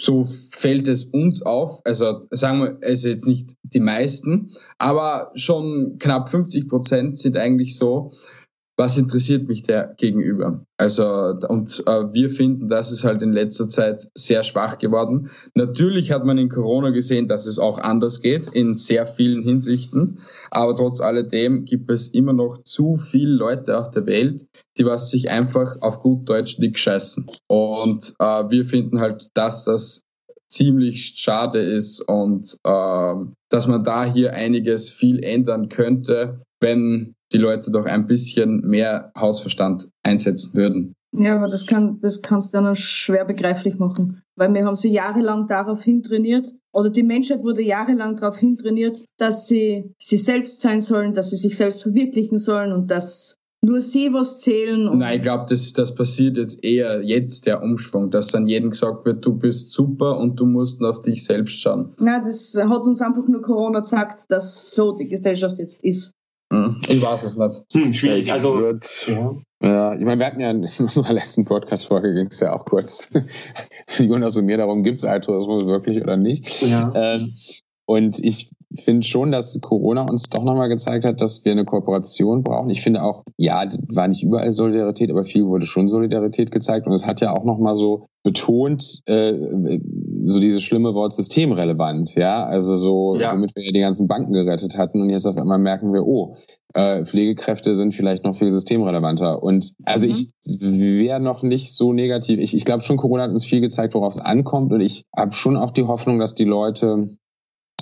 [0.00, 1.80] So fällt es uns auf.
[1.84, 7.76] Also sagen wir, es jetzt nicht die meisten, aber schon knapp 50 Prozent sind eigentlich
[7.76, 8.12] so,
[8.76, 10.64] was interessiert mich der gegenüber?
[10.78, 11.04] Also,
[11.48, 15.30] und äh, wir finden, das ist halt in letzter Zeit sehr schwach geworden.
[15.54, 20.18] Natürlich hat man in Corona gesehen, dass es auch anders geht, in sehr vielen Hinsichten.
[20.50, 24.44] Aber trotz alledem gibt es immer noch zu viele Leute auf der Welt,
[24.76, 27.26] die was sich einfach auf gut Deutsch nicht scheißen.
[27.46, 30.02] Und äh, wir finden halt, dass das
[30.48, 33.14] ziemlich schade ist und äh,
[33.50, 39.12] dass man da hier einiges viel ändern könnte, wenn die Leute doch ein bisschen mehr
[39.18, 40.94] Hausverstand einsetzen würden.
[41.16, 44.22] Ja, aber das, kann, das kannst du dann schwer begreiflich machen.
[44.36, 49.46] Weil wir haben sie jahrelang darauf hintrainiert, oder die Menschheit wurde jahrelang darauf hintrainiert, dass
[49.46, 54.12] sie sie selbst sein sollen, dass sie sich selbst verwirklichen sollen und dass nur sie
[54.12, 54.98] was zählen.
[54.98, 59.06] Nein, ich glaube, das, das passiert jetzt eher jetzt der Umschwung, dass dann jedem gesagt
[59.06, 61.94] wird, du bist super und du musst auf dich selbst schauen.
[61.98, 66.12] Nein, das hat uns einfach nur Corona gesagt, dass so die Gesellschaft jetzt ist.
[66.54, 67.54] Hm, ich weiß es nicht.
[67.72, 68.32] Hm, schwierig.
[68.32, 69.34] Also, wird, ja.
[69.62, 69.94] ja.
[69.94, 73.10] ich meine, wir hatten ja in unserer letzten Podcast-Folge ging es ja auch kurz,
[73.98, 76.62] Jonas und mir darum, gibt es Altruismus wirklich oder nicht.
[76.62, 76.92] Ja.
[76.94, 77.34] Ähm,
[77.86, 82.42] und ich finde schon, dass Corona uns doch nochmal gezeigt hat, dass wir eine Kooperation
[82.42, 82.70] brauchen.
[82.70, 86.86] Ich finde auch, ja, war nicht überall Solidarität, aber viel wurde schon Solidarität gezeigt.
[86.86, 89.32] Und es hat ja auch nochmal so betont, äh,
[90.26, 92.44] so dieses schlimme Wort systemrelevant, ja.
[92.44, 93.32] Also so, ja.
[93.32, 95.00] womit wir ja die ganzen Banken gerettet hatten.
[95.00, 96.36] Und jetzt auf einmal merken wir, oh,
[96.72, 99.42] äh, Pflegekräfte sind vielleicht noch viel systemrelevanter.
[99.42, 100.14] Und also mhm.
[100.14, 102.40] ich wäre noch nicht so negativ.
[102.40, 104.72] Ich, ich glaube schon, Corona hat uns viel gezeigt, worauf es ankommt.
[104.72, 107.16] Und ich habe schon auch die Hoffnung, dass die Leute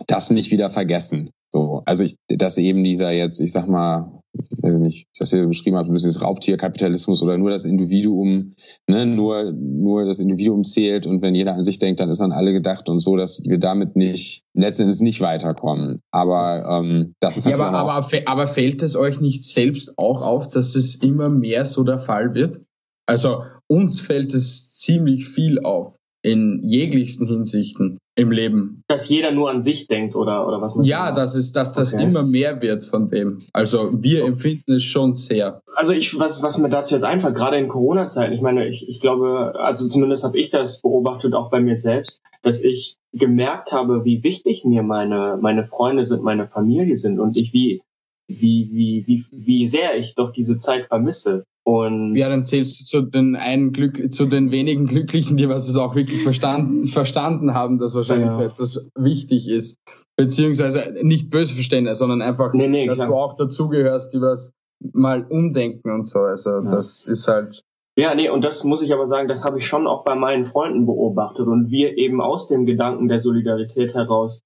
[0.07, 1.31] das nicht wieder vergessen.
[1.53, 5.77] So, also ich, dass eben dieser jetzt, ich sag mal, weiß nicht, was ihr beschrieben
[5.77, 8.55] habt, ein bisschen das Raubtierkapitalismus oder nur das Individuum,
[8.87, 12.33] ne, nur, nur das Individuum zählt und wenn jeder an sich denkt, dann ist an
[12.33, 16.01] alle gedacht und so, dass wir damit nicht, letztendlich nicht weiterkommen.
[16.11, 20.51] Aber ähm, das ist ja, aber, aber, aber fällt es euch nicht selbst auch auf,
[20.51, 22.63] dass es immer mehr so der Fall wird?
[23.07, 27.99] Also uns fällt es ziemlich viel auf in jeglichsten Hinsichten.
[28.15, 28.83] Im Leben.
[28.89, 31.95] Dass jeder nur an sich denkt oder, oder was man Ja, das ist, dass das
[31.95, 32.03] okay.
[32.03, 33.43] immer mehr wird von dem.
[33.53, 35.63] Also wir empfinden es schon sehr.
[35.75, 39.01] Also ich, was, was mir dazu jetzt einfällt, gerade in Corona-Zeiten, ich meine, ich, ich
[39.01, 44.05] glaube, also zumindest habe ich das beobachtet, auch bei mir selbst, dass ich gemerkt habe,
[44.05, 47.83] wie wichtig mir meine, meine Freunde sind, meine Familie sind und ich wie,
[48.29, 51.45] wie, wie, wie, wie sehr ich doch diese Zeit vermisse.
[51.65, 55.69] Und ja, dann zählst du zu den einen Glück, zu den wenigen Glücklichen, die was
[55.69, 58.33] es auch wirklich verstanden, verstanden haben, dass wahrscheinlich ja.
[58.33, 59.79] so etwas wichtig ist.
[60.17, 63.09] Beziehungsweise nicht böse verstehen, sondern einfach, nee, nee, dass klar.
[63.09, 64.53] du auch dazugehörst, die was
[64.93, 66.21] mal umdenken und so.
[66.21, 66.63] Also ja.
[66.63, 67.63] das ist halt.
[67.97, 70.45] Ja, nee, und das muss ich aber sagen, das habe ich schon auch bei meinen
[70.45, 74.41] Freunden beobachtet und wir eben aus dem Gedanken der Solidarität heraus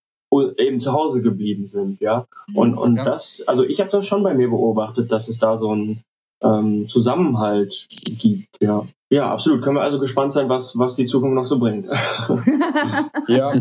[0.59, 2.27] eben zu Hause geblieben sind, ja.
[2.53, 3.05] Und, und ja.
[3.05, 6.03] das, also ich habe das schon bei mir beobachtet, dass es da so ein
[6.43, 7.87] ähm, Zusammenhalt
[8.19, 8.49] gibt.
[8.61, 8.87] Ja.
[9.11, 9.63] ja, absolut.
[9.63, 11.87] Können wir also gespannt sein, was, was die Zukunft noch so bringt.
[13.29, 13.55] ja,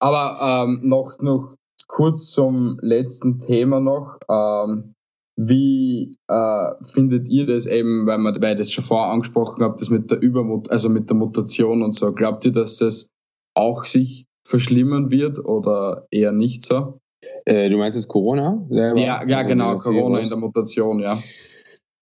[0.00, 1.54] aber ähm, noch, noch
[1.86, 4.18] kurz zum letzten Thema noch.
[4.28, 4.94] Ähm,
[5.40, 9.76] wie äh, findet ihr das eben, weil, man, weil ich das schon vorher angesprochen habe,
[9.78, 12.12] das mit der Übermut also mit der Mutation und so.
[12.12, 13.08] Glaubt ihr, dass das
[13.54, 16.98] auch sich verschlimmern wird oder eher nicht so?
[17.44, 18.98] Äh, du meinst jetzt Corona selber?
[18.98, 21.18] Ja, ja also genau, Corona in der Mutation, ja.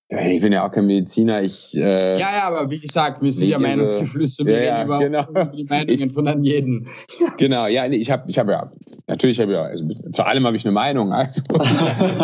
[0.08, 1.42] Ich bin ja auch kein Mediziner.
[1.42, 4.46] Ich, äh, ja, ja, aber wie gesagt, wir sind ja Meinungsgeflüsse.
[4.46, 5.50] Wir ja, reden über, genau.
[5.52, 6.88] die Meinungen ich, von an jeden.
[7.38, 8.70] Genau, ja, ich habe ich hab ja,
[9.08, 11.12] natürlich habe ich ja, also, zu allem habe ich eine Meinung.
[11.12, 11.42] Also,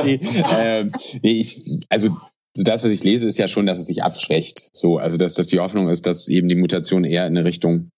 [0.05, 0.15] nee,
[0.53, 0.85] äh,
[1.23, 2.17] nee, ich, also
[2.55, 4.71] das, was ich lese, ist ja schon, dass es sich abschwächt.
[4.73, 7.91] So, also dass, dass die Hoffnung ist, dass eben die Mutation eher in eine Richtung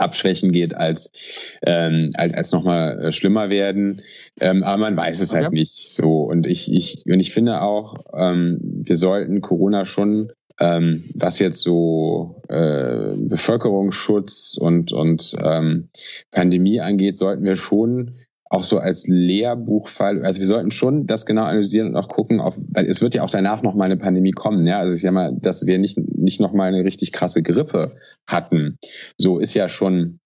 [0.00, 1.10] abschwächen geht, als,
[1.64, 4.02] ähm, als, als nochmal äh, schlimmer werden.
[4.40, 5.44] Ähm, aber man weiß es halt okay.
[5.44, 6.22] halt nicht so.
[6.22, 11.60] Und ich, ich, und ich finde auch, ähm, wir sollten Corona schon, ähm, was jetzt
[11.60, 15.88] so äh, Bevölkerungsschutz und, und ähm,
[16.30, 18.14] Pandemie angeht, sollten wir schon
[18.50, 22.58] auch so als Lehrbuchfall, also wir sollten schon das genau analysieren und auch gucken, auf,
[22.68, 25.12] weil es wird ja auch danach noch mal eine Pandemie kommen, ja, also ich sag
[25.12, 28.78] mal, dass wir nicht nicht noch mal eine richtig krasse Grippe hatten,
[29.16, 30.20] so ist ja schon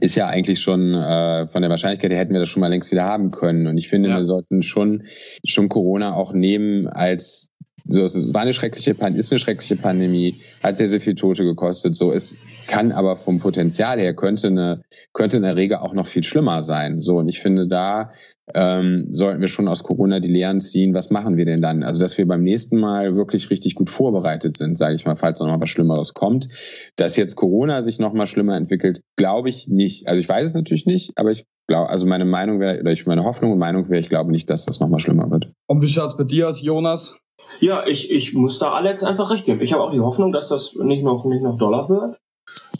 [0.00, 2.92] ist ja eigentlich schon äh, von der Wahrscheinlichkeit her hätten wir das schon mal längst
[2.92, 3.66] wieder haben können.
[3.66, 4.18] Und ich finde, ja.
[4.18, 5.02] wir sollten schon
[5.44, 7.50] schon Corona auch nehmen als
[7.84, 11.96] so, es war eine schreckliche, ist eine schreckliche Pandemie, hat sehr, sehr viel Tote gekostet.
[11.96, 12.36] So, es
[12.68, 17.00] kann aber vom Potenzial her könnte eine, könnte eine Erreger auch noch viel schlimmer sein.
[17.00, 18.12] So, und ich finde, da
[18.54, 20.94] ähm, sollten wir schon aus Corona die Lehren ziehen.
[20.94, 21.82] Was machen wir denn dann?
[21.82, 25.40] Also, dass wir beim nächsten Mal wirklich richtig gut vorbereitet sind, sage ich mal, falls
[25.40, 26.48] noch mal was Schlimmeres kommt.
[26.96, 30.08] Dass jetzt Corona sich noch mal schlimmer entwickelt, glaube ich nicht.
[30.08, 33.06] Also, ich weiß es natürlich nicht, aber ich glaube, also meine Meinung wäre, oder ich
[33.06, 35.52] meine Hoffnung und Meinung wäre, ich glaube nicht, dass das noch mal schlimmer wird.
[35.66, 37.16] Und wie schaut's bei dir aus, Jonas?
[37.60, 39.60] Ja, ich, ich muss da Alex einfach recht geben.
[39.60, 42.18] Ich habe auch die Hoffnung, dass das nicht noch, nicht noch Dollar wird.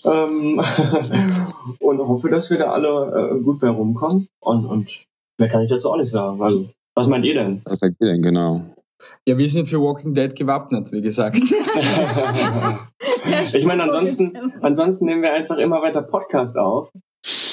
[0.05, 0.61] Ähm
[1.80, 4.26] und hoffe, dass wir da alle äh, gut bei rumkommen.
[4.40, 5.05] Und, und
[5.38, 6.42] mehr kann ich dazu auch nicht sagen.
[6.42, 7.62] Also, was meint ihr denn?
[7.64, 8.62] Was sagt ihr denn, genau?
[9.26, 11.36] Ja, wir sind für Walking Dead gewappnet, wie gesagt.
[13.53, 16.92] ich meine, ansonsten, ansonsten nehmen wir einfach immer weiter Podcast auf.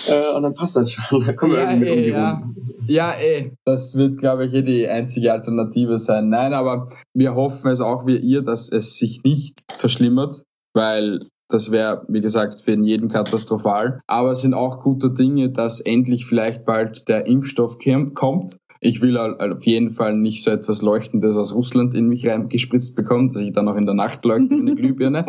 [0.10, 1.26] Äh, und dann passt das schon.
[1.26, 2.44] Da kommen ja, wir irgendwie ey, ja.
[2.88, 3.54] ja, ey.
[3.66, 6.30] Das wird, glaube ich, eh die einzige Alternative sein.
[6.30, 10.44] Nein, aber wir hoffen es auch wie ihr, dass es sich nicht verschlimmert,
[10.74, 14.02] weil das wäre, wie gesagt, für jeden katastrophal.
[14.08, 17.78] Aber es sind auch gute Dinge, dass endlich vielleicht bald der Impfstoff
[18.14, 22.96] kommt ich will auf jeden Fall nicht so etwas Leuchtendes aus Russland in mich reingespritzt
[22.96, 25.26] bekommen, dass ich dann auch in der Nacht leuchte wie eine Glühbirne.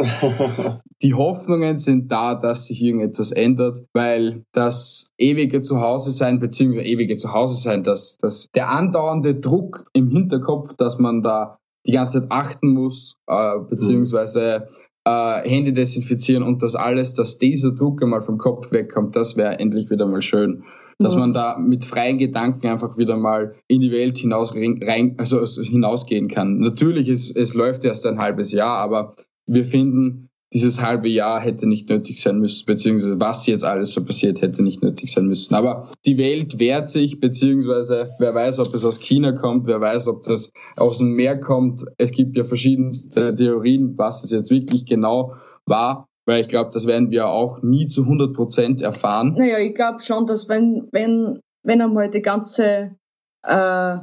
[1.02, 7.16] Die Hoffnungen sind da, dass sich irgendetwas ändert, weil das ewige Zuhause sein, beziehungsweise ewige
[7.16, 12.30] Zuhause sein, dass, dass der andauernde Druck im Hinterkopf, dass man da die ganze Zeit
[12.30, 14.68] achten muss, äh, beziehungsweise
[15.04, 19.58] äh, Hände desinfizieren und das alles, dass dieser Druck einmal vom Kopf wegkommt, das wäre
[19.58, 20.62] endlich wieder mal schön
[21.00, 25.44] dass man da mit freien Gedanken einfach wieder mal in die Welt hinaus rein, also
[25.62, 26.58] hinausgehen kann.
[26.60, 29.14] Natürlich, es, es läuft erst ein halbes Jahr, aber
[29.46, 34.04] wir finden, dieses halbe Jahr hätte nicht nötig sein müssen, beziehungsweise was jetzt alles so
[34.04, 35.54] passiert, hätte nicht nötig sein müssen.
[35.54, 40.08] Aber die Welt wehrt sich, beziehungsweise wer weiß, ob es aus China kommt, wer weiß,
[40.08, 41.84] ob das aus dem Meer kommt.
[41.98, 45.34] Es gibt ja verschiedenste Theorien, was es jetzt wirklich genau
[45.66, 49.34] war weil ich glaube, das werden wir auch nie zu 100 Prozent erfahren.
[49.36, 52.96] Naja, ich glaube schon, dass wenn, wenn, wenn einmal die ganze,
[53.42, 53.96] äh,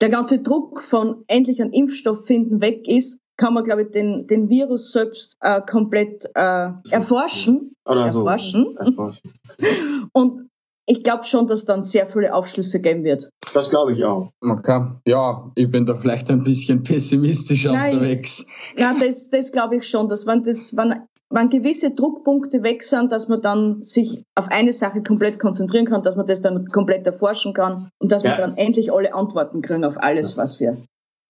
[0.00, 4.26] der ganze Druck von endlich einen Impfstoff finden weg ist, kann man, glaube ich, den,
[4.26, 7.74] den Virus selbst äh, komplett äh, erforschen.
[7.84, 8.76] Oder erforschen.
[8.78, 8.84] So.
[8.84, 9.32] erforschen.
[10.12, 10.48] Und
[10.86, 13.28] ich glaube schon, dass dann sehr viele Aufschlüsse geben wird.
[13.54, 14.30] Das glaube ich auch.
[14.40, 14.86] Okay.
[15.06, 17.94] Ja, ich bin da vielleicht ein bisschen pessimistisch Nein.
[17.94, 18.46] unterwegs.
[18.76, 23.12] Ja, das, das glaube ich schon, dass wenn, das, wenn wenn gewisse Druckpunkte weg sind,
[23.12, 27.06] dass man dann sich auf eine Sache komplett konzentrieren kann, dass man das dann komplett
[27.06, 28.30] erforschen kann und dass ja.
[28.30, 30.78] wir dann endlich alle Antworten kriegen auf alles, was wir.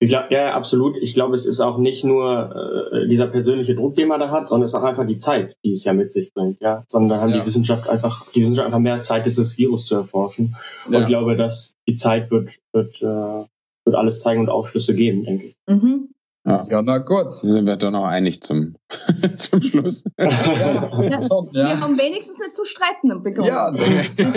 [0.01, 0.97] Ich glaub, ja, absolut.
[1.01, 4.49] Ich glaube, es ist auch nicht nur äh, dieser persönliche Druck, den man da hat,
[4.49, 6.85] sondern es ist auch einfach die Zeit, die es ja mit sich bringt, ja.
[6.89, 7.41] Sondern haben ja.
[7.41, 10.57] die Wissenschaft einfach, die Wissenschaft einfach mehr Zeit, dieses Virus zu erforschen.
[10.87, 13.47] Und ich glaube, dass die Zeit wird, wird, äh,
[13.87, 15.55] wird alles zeigen und Aufschlüsse geben, denke ich.
[15.69, 16.11] Mhm.
[16.47, 16.67] Ja.
[16.69, 17.33] ja, na gut.
[17.33, 18.75] Sind wir doch noch einig zum,
[19.37, 20.05] zum Schluss.
[20.19, 21.23] Ja, ja.
[21.23, 21.69] Schon, ja.
[21.69, 23.49] Wir haben wenigstens nicht zu streiten bekommen.
[23.49, 24.37] Ja, das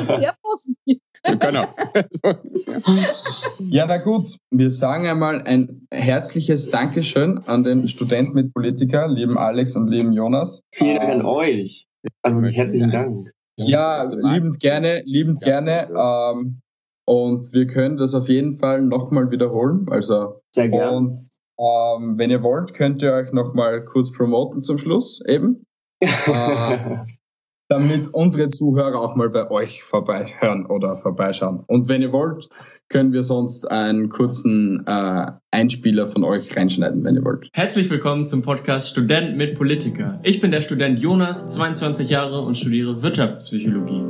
[0.00, 1.00] ist sehr positiv.
[1.38, 1.66] Genau.
[3.58, 4.36] ja, na gut.
[4.50, 10.12] Wir sagen einmal ein herzliches Dankeschön an den Studenten mit Politiker, lieben Alex und lieben
[10.12, 10.62] Jonas.
[10.72, 11.86] Vielen Dank an euch.
[12.22, 13.32] Also herzlichen Dank.
[13.56, 15.88] Ja, liebend gerne, liebend gerne.
[15.94, 16.60] Ähm,
[17.06, 19.86] und wir können das auf jeden Fall nochmal wiederholen.
[19.90, 20.96] Also, Sehr gerne.
[20.96, 21.20] Und
[21.58, 25.64] ähm, wenn ihr wollt, könnt ihr euch nochmal kurz promoten zum Schluss eben.
[26.00, 26.98] äh,
[27.68, 31.64] damit unsere Zuhörer auch mal bei euch vorbeihören oder vorbeischauen.
[31.66, 32.48] Und wenn ihr wollt,
[32.90, 37.48] können wir sonst einen kurzen äh, Einspieler von euch reinschneiden, wenn ihr wollt.
[37.54, 40.20] Herzlich willkommen zum Podcast Student mit Politiker.
[40.22, 44.04] Ich bin der Student Jonas, 22 Jahre und studiere Wirtschaftspsychologie.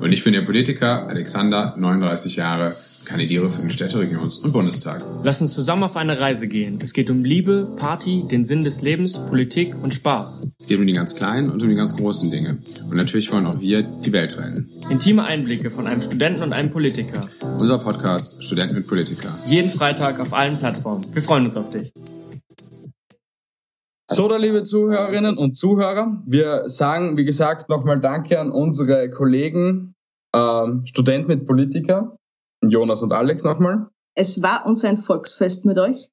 [0.00, 2.74] Und ich bin der Politiker Alexander, 39 Jahre
[3.12, 5.04] kandidiere für den Städteregions- und Bundestag.
[5.22, 6.78] Lass uns zusammen auf eine Reise gehen.
[6.82, 10.48] Es geht um Liebe, Party, den Sinn des Lebens, Politik und Spaß.
[10.58, 12.56] Es geht um die ganz kleinen und um die ganz großen Dinge.
[12.88, 14.70] Und natürlich wollen auch wir die Welt retten.
[14.88, 17.28] Intime Einblicke von einem Studenten und einem Politiker.
[17.58, 19.28] Unser Podcast Studenten mit Politiker.
[19.46, 21.04] Jeden Freitag auf allen Plattformen.
[21.12, 21.92] Wir freuen uns auf dich.
[24.06, 29.94] So, da liebe Zuhörerinnen und Zuhörer, wir sagen, wie gesagt, nochmal Danke an unsere Kollegen,
[30.34, 32.16] ähm, Studenten mit Politiker.
[32.62, 33.88] Jonas und Alex nochmal.
[34.14, 36.08] Es war uns ein Volksfest mit euch.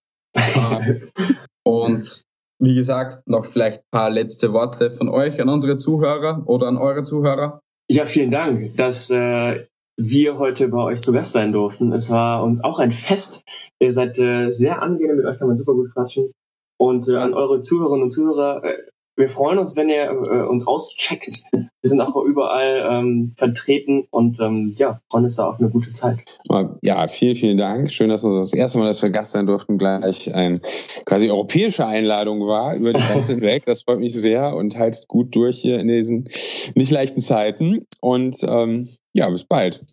[1.63, 2.23] und
[2.59, 6.77] wie gesagt, noch vielleicht ein paar letzte Worte von euch an unsere Zuhörer oder an
[6.77, 7.61] eure Zuhörer.
[7.89, 9.65] Ja, vielen Dank, dass äh,
[9.97, 11.91] wir heute bei euch zu Gast sein durften.
[11.93, 13.43] Es war uns auch ein Fest.
[13.79, 16.31] Ihr seid äh, sehr angenehm, mit euch kann man super gut quatschen.
[16.77, 18.77] Und äh, an eure Zuhörerinnen und Zuhörer, äh,
[19.19, 21.43] wir freuen uns, wenn ihr äh, uns auscheckt.
[21.51, 25.91] Wir sind auch überall ähm, vertreten und ähm, ja, freuen uns da auf eine gute
[25.91, 26.19] Zeit.
[26.81, 27.91] Ja, vielen, vielen Dank.
[27.91, 30.61] Schön, dass uns das erste Mal, dass wir Gast sein durften, gleich eine
[31.05, 33.65] quasi europäische Einladung war über die Grenze hinweg.
[33.65, 36.29] Das freut mich sehr und haltet gut durch hier in diesen
[36.75, 37.85] nicht leichten Zeiten.
[37.99, 39.83] Und ähm, ja, bis bald.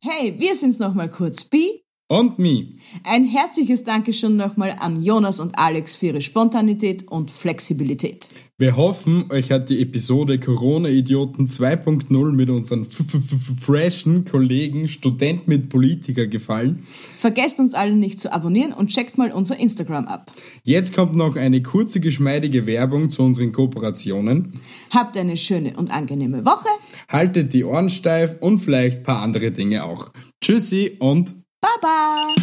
[0.00, 1.42] Hey, wir sind's nochmal kurz.
[1.42, 1.82] Bi
[2.12, 2.66] und me.
[3.04, 8.28] Ein herzliches Dankeschön nochmal an Jonas und Alex für ihre Spontanität und Flexibilität.
[8.58, 16.26] Wir hoffen, euch hat die Episode Corona-Idioten 2.0 mit unseren freshen Kollegen Student mit Politiker
[16.26, 16.82] gefallen.
[17.16, 20.30] Vergesst uns alle nicht zu abonnieren und checkt mal unser Instagram ab.
[20.64, 24.52] Jetzt kommt noch eine kurze, geschmeidige Werbung zu unseren Kooperationen.
[24.90, 26.68] Habt eine schöne und angenehme Woche.
[27.08, 30.10] Haltet die Ohren steif und vielleicht ein paar andere Dinge auch.
[30.42, 32.34] Tschüssi und Baba!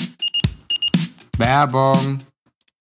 [1.38, 2.20] Werbung!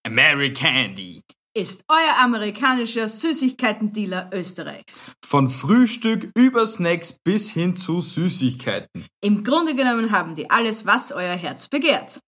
[0.06, 1.20] Americandy
[1.52, 5.14] ist euer amerikanischer Süßigkeitendealer Österreichs.
[5.24, 9.04] Von Frühstück über Snacks bis hin zu Süßigkeiten.
[9.20, 12.20] Im Grunde genommen haben die alles, was euer Herz begehrt.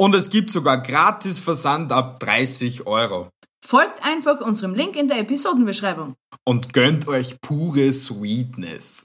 [0.00, 3.28] Und es gibt sogar gratis Versand ab 30 Euro.
[3.62, 6.14] Folgt einfach unserem Link in der Episodenbeschreibung.
[6.46, 9.04] Und gönnt euch pure Sweetness.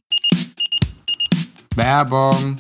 [1.76, 2.56] Werbung.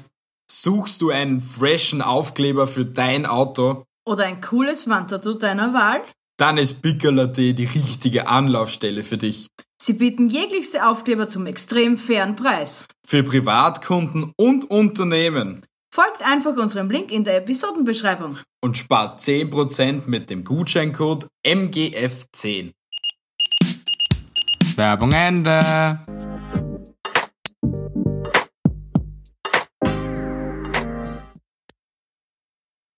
[0.59, 3.83] Suchst du einen freshen Aufkleber für dein Auto?
[4.07, 6.01] Oder ein cooles Wandtattoo deiner Wahl?
[6.37, 9.47] Dann ist Piccola.at die richtige Anlaufstelle für dich.
[9.79, 12.87] Sie bieten jeglichste Aufkleber zum extrem fairen Preis.
[13.05, 15.63] Für Privatkunden und Unternehmen.
[15.93, 18.39] Folgt einfach unserem Link in der Episodenbeschreibung.
[18.59, 22.71] Und spart 10% mit dem Gutscheincode MGF10.
[24.75, 25.99] Werbung Ende.